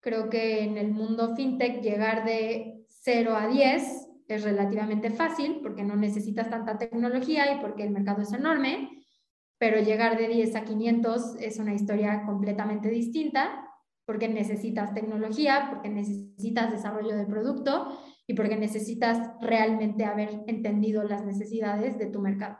Creo 0.00 0.30
que 0.30 0.64
en 0.64 0.78
el 0.78 0.90
mundo 0.92 1.36
fintech 1.36 1.82
llegar 1.82 2.24
de 2.24 2.86
0 2.88 3.36
a 3.36 3.48
10 3.48 4.08
es 4.28 4.44
relativamente 4.44 5.10
fácil 5.10 5.58
porque 5.62 5.84
no 5.84 5.94
necesitas 5.94 6.48
tanta 6.48 6.78
tecnología 6.78 7.52
y 7.52 7.60
porque 7.60 7.82
el 7.82 7.90
mercado 7.90 8.22
es 8.22 8.32
enorme, 8.32 9.04
pero 9.58 9.80
llegar 9.80 10.16
de 10.16 10.28
10 10.28 10.56
a 10.56 10.64
500 10.64 11.36
es 11.38 11.58
una 11.58 11.74
historia 11.74 12.22
completamente 12.24 12.88
distinta 12.88 13.66
porque 14.06 14.28
necesitas 14.28 14.94
tecnología, 14.94 15.68
porque 15.70 15.90
necesitas 15.90 16.72
desarrollo 16.72 17.14
de 17.14 17.26
producto 17.26 17.98
y 18.26 18.34
porque 18.34 18.56
necesitas 18.56 19.30
realmente 19.42 20.04
haber 20.04 20.44
entendido 20.46 21.04
las 21.04 21.24
necesidades 21.26 21.98
de 21.98 22.06
tu 22.06 22.20
mercado. 22.20 22.58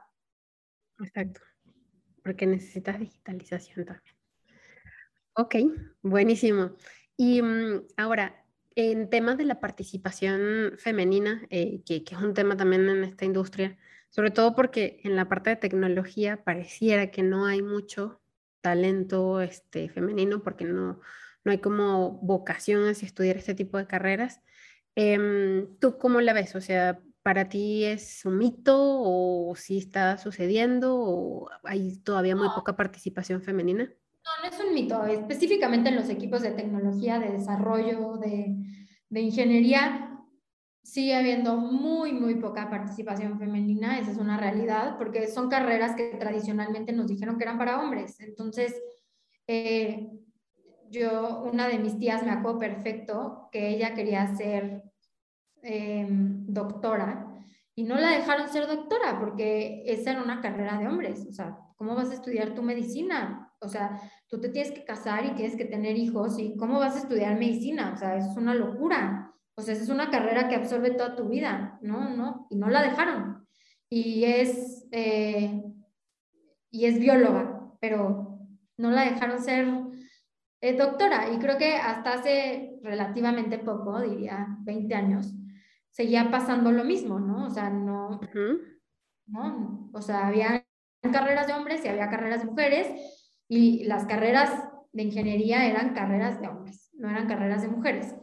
Exacto, 0.99 1.41
porque 2.23 2.47
necesitas 2.47 3.01
digitalización 3.01 3.87
también. 3.87 4.20
Ok, 5.35 5.55
buenísimo. 6.03 6.73
Y 7.17 7.41
mm, 7.43 7.87
ahora, 7.97 8.45
en 8.75 9.09
temas 9.11 9.39
de 9.39 9.45
la 9.45 9.61
participación 9.61 10.75
femenina, 10.79 11.47
eh, 11.51 11.83
que, 11.85 12.05
es 12.11 12.19
un 12.19 12.35
tema 12.35 12.57
también 12.57 12.89
en 12.89 13.05
esta 13.05 13.25
industria, 13.25 13.79
sobre 14.11 14.31
todo 14.31 14.55
porque 14.55 15.01
en 15.05 15.17
la 15.17 15.29
parte 15.29 15.51
de 15.51 15.57
tecnología 15.57 16.43
pareciera 16.45 17.11
que 17.11 17.23
no 17.23 17.47
hay 17.47 17.63
mucho 17.63 18.21
talento 18.61 19.41
este, 19.41 19.89
femenino 19.89 20.43
porque 20.43 20.65
no, 20.65 21.01
no 21.45 21.53
hay 21.53 21.59
como 21.59 22.13
vocación 22.23 22.89
hacia 22.89 23.07
estudiar 23.07 23.37
este 23.37 23.55
tipo 23.55 23.79
de 23.79 23.87
carreras. 23.87 24.41
Em, 24.97 25.77
¿Tú 25.79 25.99
cómo 25.99 26.21
la 26.21 26.33
ves? 26.33 26.55
O 26.57 26.61
sea, 26.61 27.01
¿para 27.23 27.49
ti 27.49 27.85
es 27.85 28.25
un 28.25 28.39
mito 28.39 28.77
o 28.79 29.55
si 29.57 29.79
está 29.79 30.19
sucediendo 30.19 30.97
o 30.99 31.51
hay 31.65 31.97
todavía 31.99 32.37
muy 32.37 32.49
poca 32.49 32.77
participación 32.77 33.43
femenina? 33.43 33.93
Es 34.45 34.61
un 34.61 34.75
mito. 34.75 35.05
Específicamente 35.05 35.89
en 35.89 35.97
los 35.97 36.09
equipos 36.09 36.43
de 36.43 36.53
tecnología, 36.53 37.19
de 37.19 37.33
desarrollo, 37.33 38.17
de, 38.17 38.57
de 39.09 39.21
ingeniería, 39.21 40.11
sigue 40.83 41.15
habiendo 41.15 41.57
muy, 41.57 42.13
muy 42.13 42.37
poca 42.37 42.71
participación 42.71 43.39
femenina. 43.39 43.99
Esa 43.99 44.13
es 44.13 44.19
una 44.19 44.39
realidad, 44.39 44.97
porque 44.99 45.29
son 45.29 45.49
carreras 45.49 45.95
que 45.95 46.17
tradicionalmente 46.19 46.93
nos 46.93 47.07
dijeron 47.07 47.39
que 47.39 47.45
eran 47.45 47.59
para 47.59 47.81
hombres. 47.81 48.19
Entonces, 48.21 48.75
eh, 49.47 50.11
yo, 50.91 51.43
una 51.45 51.69
de 51.69 51.79
mis 51.79 51.99
tías 51.99 52.25
me 52.25 52.31
acuerdo 52.31 52.59
perfecto 52.59 53.49
que 53.53 53.69
ella 53.69 53.95
quería 53.95 54.35
ser 54.37 54.83
em, 55.63 56.47
doctora 56.47 57.27
y 57.75 57.85
no 57.85 57.97
la 57.97 58.11
dejaron 58.11 58.49
ser 58.49 58.67
doctora 58.67 59.19
porque 59.21 59.85
esa 59.87 60.13
era 60.13 60.23
una 60.23 60.41
carrera 60.41 60.79
de 60.79 60.89
hombres. 60.89 61.27
O 61.29 61.33
sea, 61.33 61.59
¿cómo 61.77 61.95
vas 61.95 62.11
a 62.11 62.15
estudiar 62.15 62.55
tu 62.55 62.63
medicina? 62.63 63.50
O 63.61 63.69
sea, 63.69 64.01
tú 64.29 64.41
te 64.41 64.49
tienes 64.49 64.73
que 64.73 64.85
casar 64.85 65.27
y 65.27 65.35
tienes 65.35 65.57
que 65.57 65.67
tener 65.67 65.97
hijos 65.97 66.39
y 66.39 66.57
¿cómo 66.57 66.79
vas 66.79 66.97
a 66.97 67.01
estudiar 67.01 67.39
medicina? 67.39 67.93
O 67.95 67.97
sea, 67.97 68.17
es 68.17 68.37
una 68.37 68.55
locura. 68.55 69.35
O 69.55 69.63
sea, 69.63 69.75
es 69.75 69.89
una 69.91 70.11
carrera 70.11 70.49
que 70.49 70.55
absorbe 70.55 70.93
toda 70.93 71.15
tu 71.15 71.29
vida, 71.29 71.79
¿no? 71.83 72.17
¿No? 72.17 72.47
Y 72.51 72.57
no 72.57 72.69
la 72.69 72.83
dejaron. 72.83 73.47
Y 73.91 74.25
es, 74.25 74.87
eh, 74.93 75.63
y 76.71 76.87
es 76.87 76.99
bióloga, 76.99 77.71
pero 77.81 78.39
no 78.79 78.91
la 78.91 79.03
dejaron 79.03 79.43
ser 79.43 79.69
eh, 80.63 80.77
doctora. 80.77 81.31
Y 81.31 81.39
creo 81.39 81.59
que 81.59 81.75
hasta 81.75 82.15
hace 82.15 82.79
relativamente 82.83 83.59
poco, 83.59 84.01
diría 84.01 84.57
20 84.61 84.95
años, 84.95 85.35
seguía 85.91 86.31
pasando 86.31 86.73
lo 86.73 86.85
mismo, 86.85 87.21
¿no? 87.21 87.47
O 87.47 87.51
sea, 87.51 87.69
no, 87.69 88.21
¿no? 89.27 89.91
O 89.93 90.01
sea, 90.01 90.29
había 90.29 90.65
carreras 91.13 91.47
de 91.47 91.53
hombres 91.53 91.85
y 91.85 91.89
había 91.89 92.09
carreras 92.09 92.41
de 92.41 92.51
mujeres 92.51 93.20
y 93.51 93.83
las 93.83 94.07
carreras 94.07 94.53
de 94.93 95.03
ingeniería 95.03 95.67
eran 95.67 95.93
carreras 95.93 96.41
de 96.41 96.47
hombres, 96.47 96.89
no 96.95 97.11
eran 97.11 97.27
carreras 97.27 97.63
de 97.63 97.69
mujeres. 97.69 98.15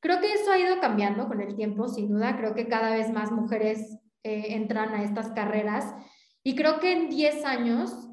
Creo 0.00 0.20
que 0.20 0.32
eso 0.32 0.50
ha 0.50 0.58
ido 0.58 0.80
cambiando 0.80 1.28
con 1.28 1.40
el 1.40 1.54
tiempo, 1.54 1.86
sin 1.86 2.08
duda. 2.08 2.36
Creo 2.36 2.56
que 2.56 2.66
cada 2.66 2.90
vez 2.90 3.12
más 3.12 3.30
mujeres 3.30 3.96
eh, 4.24 4.46
entran 4.54 4.92
a 4.94 5.04
estas 5.04 5.30
carreras 5.30 5.94
Y 6.44 6.56
creo 6.56 6.80
que 6.80 6.92
en 6.92 7.08
10 7.08 7.44
años 7.44 8.08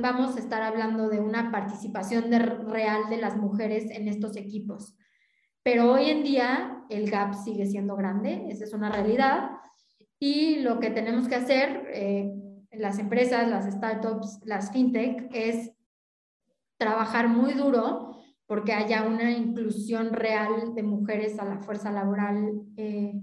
vamos 0.00 0.36
a 0.36 0.38
estar 0.38 0.62
hablando 0.62 1.10
de 1.10 1.20
una 1.20 1.50
participación 1.52 2.30
real 2.70 3.10
de 3.10 3.18
las 3.18 3.36
mujeres 3.36 3.90
en 3.90 4.08
estos 4.08 4.36
equipos. 4.36 4.96
Pero 5.62 5.92
hoy 5.92 6.08
en 6.08 6.22
día 6.22 6.84
el 6.88 7.10
gap 7.10 7.34
sigue 7.34 7.66
siendo 7.66 7.96
grande, 7.96 8.46
esa 8.48 8.64
es 8.64 8.72
una 8.72 8.90
realidad. 8.90 9.50
Y 10.18 10.60
lo 10.60 10.80
que 10.80 10.90
tenemos 10.90 11.28
que 11.28 11.34
hacer, 11.34 11.90
eh, 11.92 12.32
las 12.78 12.98
empresas, 12.98 13.48
las 13.48 13.72
startups, 13.72 14.40
las 14.44 14.72
fintech, 14.72 15.28
es 15.32 15.72
trabajar 16.76 17.28
muy 17.28 17.54
duro 17.54 18.16
porque 18.46 18.72
haya 18.72 19.04
una 19.04 19.30
inclusión 19.30 20.12
real 20.12 20.74
de 20.74 20.82
mujeres 20.82 21.38
a 21.38 21.44
la 21.44 21.58
fuerza 21.58 21.90
laboral 21.90 22.62
eh, 22.76 23.20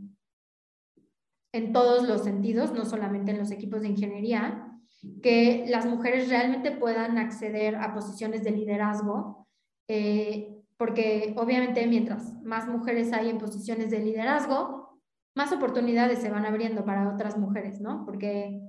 en 1.53 1.73
todos 1.73 2.07
los 2.07 2.23
sentidos, 2.23 2.73
no 2.73 2.85
solamente 2.85 3.31
en 3.31 3.37
los 3.37 3.51
equipos 3.51 3.81
de 3.81 3.89
ingeniería, 3.89 4.67
que 5.21 5.65
las 5.67 5.85
mujeres 5.85 6.29
realmente 6.29 6.71
puedan 6.71 7.17
acceder 7.17 7.75
a 7.75 7.93
posiciones 7.93 8.43
de 8.43 8.51
liderazgo, 8.51 9.47
eh, 9.87 10.55
porque 10.77 11.33
obviamente 11.37 11.85
mientras 11.87 12.41
más 12.43 12.67
mujeres 12.67 13.11
hay 13.13 13.29
en 13.29 13.37
posiciones 13.37 13.91
de 13.91 13.99
liderazgo, 13.99 14.99
más 15.35 15.51
oportunidades 15.51 16.19
se 16.19 16.29
van 16.29 16.45
abriendo 16.45 16.83
para 16.85 17.09
otras 17.13 17.37
mujeres, 17.37 17.79
¿no? 17.79 18.05
Porque 18.05 18.59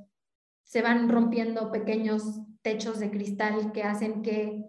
se 0.62 0.82
van 0.82 1.08
rompiendo 1.08 1.70
pequeños 1.70 2.40
techos 2.62 2.98
de 2.98 3.10
cristal 3.10 3.72
que 3.72 3.82
hacen 3.82 4.22
que 4.22 4.64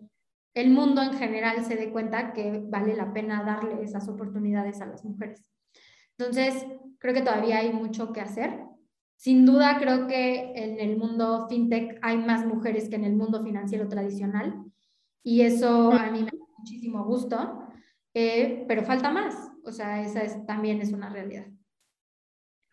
el 0.53 0.69
mundo 0.69 1.01
en 1.01 1.13
general 1.13 1.63
se 1.65 1.75
dé 1.75 1.91
cuenta 1.91 2.33
que 2.33 2.63
vale 2.67 2.95
la 2.95 3.13
pena 3.13 3.43
darle 3.43 3.83
esas 3.83 4.07
oportunidades 4.07 4.81
a 4.81 4.85
las 4.85 5.03
mujeres. 5.03 5.43
Entonces, 6.17 6.65
creo 6.99 7.13
que 7.13 7.21
todavía 7.21 7.59
hay 7.59 7.73
mucho 7.73 8.13
que 8.13 8.21
hacer. 8.21 8.59
Sin 9.15 9.45
duda, 9.45 9.77
creo 9.79 10.07
que 10.07 10.53
en 10.55 10.79
el 10.79 10.97
mundo 10.97 11.47
fintech 11.49 11.97
hay 12.01 12.17
más 12.17 12.45
mujeres 12.45 12.89
que 12.89 12.95
en 12.95 13.05
el 13.05 13.13
mundo 13.13 13.43
financiero 13.43 13.87
tradicional 13.87 14.63
y 15.23 15.41
eso 15.41 15.91
a 15.91 16.11
mí 16.11 16.19
me 16.23 16.31
da 16.31 16.45
muchísimo 16.57 17.05
gusto, 17.05 17.63
eh, 18.13 18.65
pero 18.67 18.83
falta 18.83 19.09
más. 19.11 19.49
O 19.63 19.71
sea, 19.71 20.01
esa 20.01 20.21
es, 20.21 20.45
también 20.45 20.81
es 20.81 20.91
una 20.91 21.09
realidad. 21.09 21.47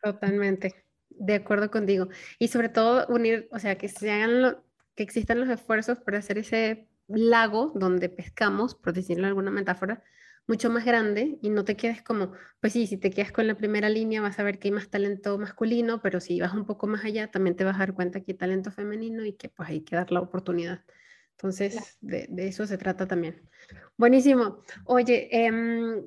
Totalmente, 0.03 0.75
de 1.11 1.35
acuerdo 1.35 1.71
contigo. 1.71 2.09
Y 2.39 2.49
sobre 2.49 2.69
todo 2.69 3.07
unir, 3.09 3.49
o 3.53 3.59
sea, 3.59 3.77
que 3.77 3.89
se 3.89 4.11
hagan 4.11 4.59
que 4.95 5.03
existan 5.03 5.41
los 5.41 5.49
esfuerzos 5.49 5.99
para 5.99 6.19
hacer 6.19 6.39
ese 6.39 6.89
lago 7.09 7.73
donde 7.75 8.09
pescamos, 8.09 8.75
por 8.75 8.93
decirlo 8.93 9.23
de 9.23 9.29
alguna 9.29 9.51
metáfora, 9.51 10.03
mucho 10.47 10.69
más 10.69 10.85
grande 10.85 11.39
y 11.43 11.51
no 11.51 11.65
te 11.65 11.77
quedes 11.77 12.03
como, 12.03 12.33
pues 12.61 12.73
sí, 12.73 12.87
si 12.87 12.97
te 12.97 13.11
quedas 13.11 13.33
con 13.33 13.47
la 13.47 13.57
primera 13.57 13.89
línea 13.89 14.21
vas 14.21 14.39
a 14.39 14.43
ver 14.43 14.59
que 14.59 14.69
hay 14.69 14.73
más 14.73 14.91
talento 14.91 15.39
masculino, 15.39 16.03
pero 16.03 16.21
si 16.21 16.41
vas 16.41 16.53
un 16.55 16.67
poco 16.67 16.87
más 16.87 17.05
allá 17.05 17.31
también 17.31 17.57
te 17.57 17.65
vas 17.65 17.77
a 17.77 17.81
dar 17.81 17.95
cuenta 17.95 18.21
que 18.21 18.33
hay 18.33 18.39
talento 18.39 18.71
femenino 18.71 19.25
y 19.25 19.35
que 19.35 19.49
pues 19.49 19.69
hay 19.69 19.83
que 19.83 19.97
dar 19.97 20.11
la 20.11 20.21
oportunidad. 20.21 20.85
Entonces, 21.33 21.97
de, 22.01 22.29
eso 22.37 22.67
se 22.67 22.77
trata 22.77 23.07
también. 23.07 23.49
Buenísimo. 23.97 24.63
Oye, 24.85 25.29
em, 25.31 26.03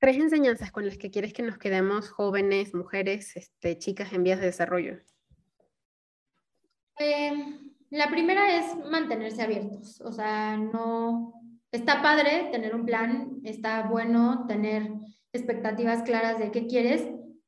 tres 0.00 0.16
enseñanzas 0.16 0.72
con 0.72 0.86
las 0.86 0.98
que 0.98 1.10
quieres 1.10 1.32
que 1.32 1.42
nos 1.42 1.58
quedemos 1.58 2.08
jóvenes, 2.08 2.74
mujeres, 2.74 3.36
este, 3.36 3.78
chicas 3.78 4.12
en 4.12 4.24
vías 4.24 4.40
de 4.40 4.46
desarrollo. 4.46 4.98
Em, 6.96 7.70
la 7.90 8.10
primera 8.10 8.58
es 8.58 8.76
mantenerse 8.90 9.42
abiertos, 9.42 10.00
o 10.00 10.12
sea, 10.12 10.56
no, 10.56 11.34
está 11.70 12.02
padre 12.02 12.48
tener 12.50 12.74
un 12.74 12.84
plan, 12.84 13.40
está 13.44 13.88
bueno 13.88 14.46
tener 14.46 14.90
expectativas 15.32 16.02
claras 16.02 16.38
de 16.38 16.50
qué 16.50 16.66
quieres, 16.66 17.06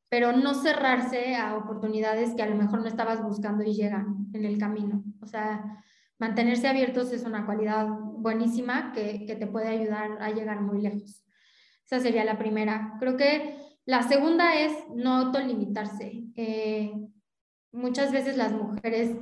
pero 0.09 0.33
no 0.33 0.55
cerrarse 0.55 1.35
a 1.37 1.57
oportunidades 1.57 2.35
que 2.35 2.43
a 2.43 2.49
lo 2.49 2.57
mejor 2.57 2.81
no 2.81 2.87
estabas 2.87 3.23
buscando 3.23 3.65
y 3.65 3.73
llegan 3.73 4.27
en 4.35 4.45
el 4.45 4.59
camino. 4.59 5.03
O 5.23 5.27
sea, 5.27 5.83
mantenerse 6.19 6.69
abiertos 6.69 7.13
es 7.13 7.25
una 7.25 7.47
cualidad 7.47 7.89
buenísima 7.89 8.93
que, 8.93 9.25
te 9.27 9.47
puede 9.47 9.69
ayudar 9.69 10.21
a 10.21 10.31
llegar 10.31 10.61
muy 10.61 10.83
lejos. 10.83 11.22
Esa 11.93 12.01
sería 12.01 12.25
la 12.25 12.39
primera. 12.39 12.97
Creo 13.01 13.19
que 13.19 13.55
la 13.85 14.03
segunda 14.03 14.59
es 14.59 14.73
no 14.95 15.13
autolimitarse. 15.13 16.25
Eh, 16.37 16.91
muchas 17.71 18.13
veces 18.13 18.39
las 18.39 18.55
mujeres 18.55 19.15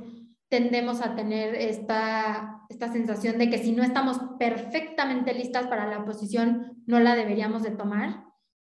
tendemos 0.47 1.01
a 1.01 1.13
tener 1.13 1.53
esta, 1.53 2.61
esta 2.69 2.87
sensación 2.87 3.37
de 3.37 3.49
que 3.49 3.57
si 3.57 3.73
no 3.73 3.83
estamos 3.83 4.21
perfectamente 4.39 5.33
listas 5.33 5.67
para 5.67 5.85
la 5.85 6.05
posición, 6.05 6.81
no 6.85 7.01
la 7.01 7.15
deberíamos 7.15 7.61
de 7.61 7.71
tomar. 7.71 8.23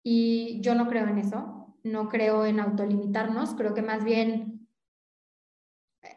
Y 0.04 0.60
yo 0.60 0.76
no 0.76 0.90
creo 0.90 1.08
en 1.08 1.20
eso, 1.20 1.78
no 1.86 2.10
creo 2.10 2.46
en 2.46 2.60
autolimitarnos, 2.60 3.56
creo 3.56 3.74
que 3.74 3.82
más 3.82 4.04
bien 4.04 4.68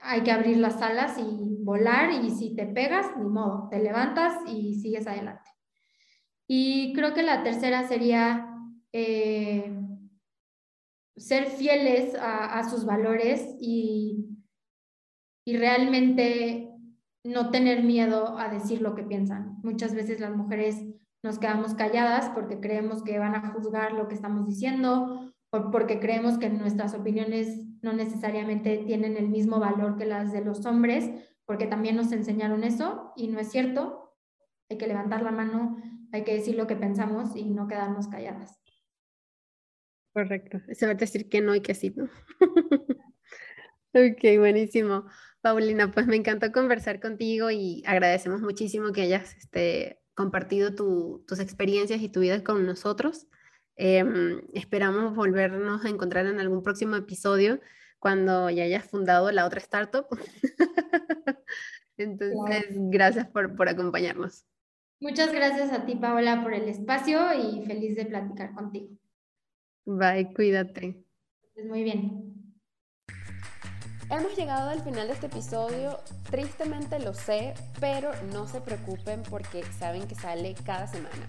hay 0.03 0.23
que 0.23 0.33
abrir 0.33 0.57
las 0.57 0.83
alas 0.83 1.17
y 1.17 1.59
volar 1.63 2.11
y 2.11 2.31
si 2.31 2.57
te 2.57 2.67
pegas, 2.67 3.07
ni 3.17 3.29
modo, 3.29 3.69
te 3.71 3.79
levantas 3.79 4.37
y 4.49 4.75
sigues 4.81 5.07
adelante. 5.07 5.58
Y 6.49 6.93
creo 6.95 7.15
que 7.15 7.23
la 7.23 7.43
tercera 7.43 7.87
sería 7.87 8.57
eh, 8.93 9.73
ser 11.17 11.47
fieles 11.47 12.15
a, 12.15 12.59
a 12.59 12.69
sus 12.69 12.85
valores 12.85 13.57
y 13.61 14.29
y 15.49 15.57
realmente 15.57 16.75
no 17.25 17.51
tener 17.51 17.83
miedo 17.83 18.39
a 18.39 18.51
decir 18.51 18.83
lo 18.83 18.95
que 18.95 19.03
piensan. 19.03 19.57
Muchas 19.63 19.95
veces 19.95 20.21
las 20.21 20.37
mujeres 20.37 20.85
nos 21.23 21.39
quedamos 21.39 21.73
calladas 21.73 22.29
porque 22.35 22.61
creemos 22.61 23.03
que 23.03 23.19
van 23.19 23.35
a 23.35 23.51
juzgar 23.53 23.95
lo 23.95 24.09
que 24.09 24.15
estamos 24.15 24.47
diciendo 24.47 25.33
o 25.51 25.71
porque 25.71 26.01
creemos 26.01 26.37
que 26.37 26.51
nuestras 26.51 26.93
opiniones 26.93 27.65
no 27.81 27.95
necesariamente 27.95 28.77
tienen 28.85 29.17
el 29.17 29.31
mismo 29.31 29.59
valor 29.59 29.97
que 29.97 30.05
las 30.05 30.35
de 30.35 30.45
los 30.45 30.67
hombres, 30.67 31.11
porque 31.47 31.67
también 31.67 31.97
nos 31.97 32.13
enseñaron 32.13 32.63
eso 32.63 33.15
y 33.17 33.29
no 33.29 33.41
es 33.41 33.51
cierto. 33.51 34.08
Hay 34.71 34.79
que 34.79 34.87
levantar 34.87 35.23
la 35.23 35.31
mano, 35.31 35.81
hay 36.13 36.25
que 36.25 36.35
decir 36.35 36.57
lo 36.57 36.67
que 36.67 36.77
pensamos 36.77 37.35
y 37.35 37.51
no 37.51 37.69
quedarnos 37.69 38.09
calladas. 38.09 38.59
Correcto. 40.13 40.61
Saber 40.75 40.97
decir 40.97 41.29
que 41.29 41.41
no 41.41 41.55
y 41.55 41.61
que 41.61 41.75
sí, 41.75 41.91
¿no? 41.95 42.09
ok, 43.95 44.39
buenísimo. 44.39 45.07
Paulina, 45.41 45.91
pues 45.93 46.07
me 46.07 46.17
encantó 46.17 46.51
conversar 46.51 47.01
contigo 47.01 47.51
y 47.51 47.83
agradecemos 47.87 48.41
muchísimo 48.41 48.93
que 48.93 49.03
hayas 49.03 49.37
este, 49.37 50.01
compartido 50.15 50.75
tus 50.75 51.39
experiencias 51.39 52.01
y 52.01 52.09
tu 52.09 52.21
vida 52.21 52.43
con 52.43 52.67
nosotros. 52.67 53.29
Em, 53.77 54.43
esperamos 54.55 55.15
volvernos 55.15 55.85
a 55.85 55.89
encontrar 55.89 56.27
en 56.27 56.41
algún 56.41 56.65
próximo 56.65 56.97
episodio 56.97 57.61
cuando 58.01 58.51
ya 58.51 58.65
hayas 58.65 58.85
fundado 58.85 59.31
la 59.31 59.47
otra 59.47 59.61
startup. 59.61 60.07
Entonces, 61.97 62.67
gracias 62.91 63.29
por, 63.29 63.55
por 63.55 63.69
acompañarnos. 63.69 64.45
Muchas 65.01 65.33
gracias 65.33 65.73
a 65.73 65.87
ti, 65.87 65.95
Paola, 65.95 66.43
por 66.43 66.55
el 66.55 66.69
espacio 66.69 67.33
y 67.35 67.65
feliz 67.65 67.97
de 67.97 68.07
platicar 68.07 68.53
contigo. 68.53 68.89
Bye, 69.85 70.33
cuídate. 70.35 71.05
Muy 71.67 71.85
bien. 71.85 72.29
Hemos 74.11 74.37
llegado 74.37 74.71
al 74.71 74.81
final 74.81 75.07
de 75.07 75.13
este 75.13 75.27
episodio, 75.27 75.99
tristemente 76.31 76.99
lo 76.99 77.13
sé, 77.13 77.55
pero 77.79 78.11
no 78.33 78.49
se 78.49 78.61
preocupen 78.61 79.23
porque 79.29 79.63
saben 79.79 80.09
que 80.09 80.15
sale 80.15 80.55
cada 80.65 80.87
semana. 80.87 81.29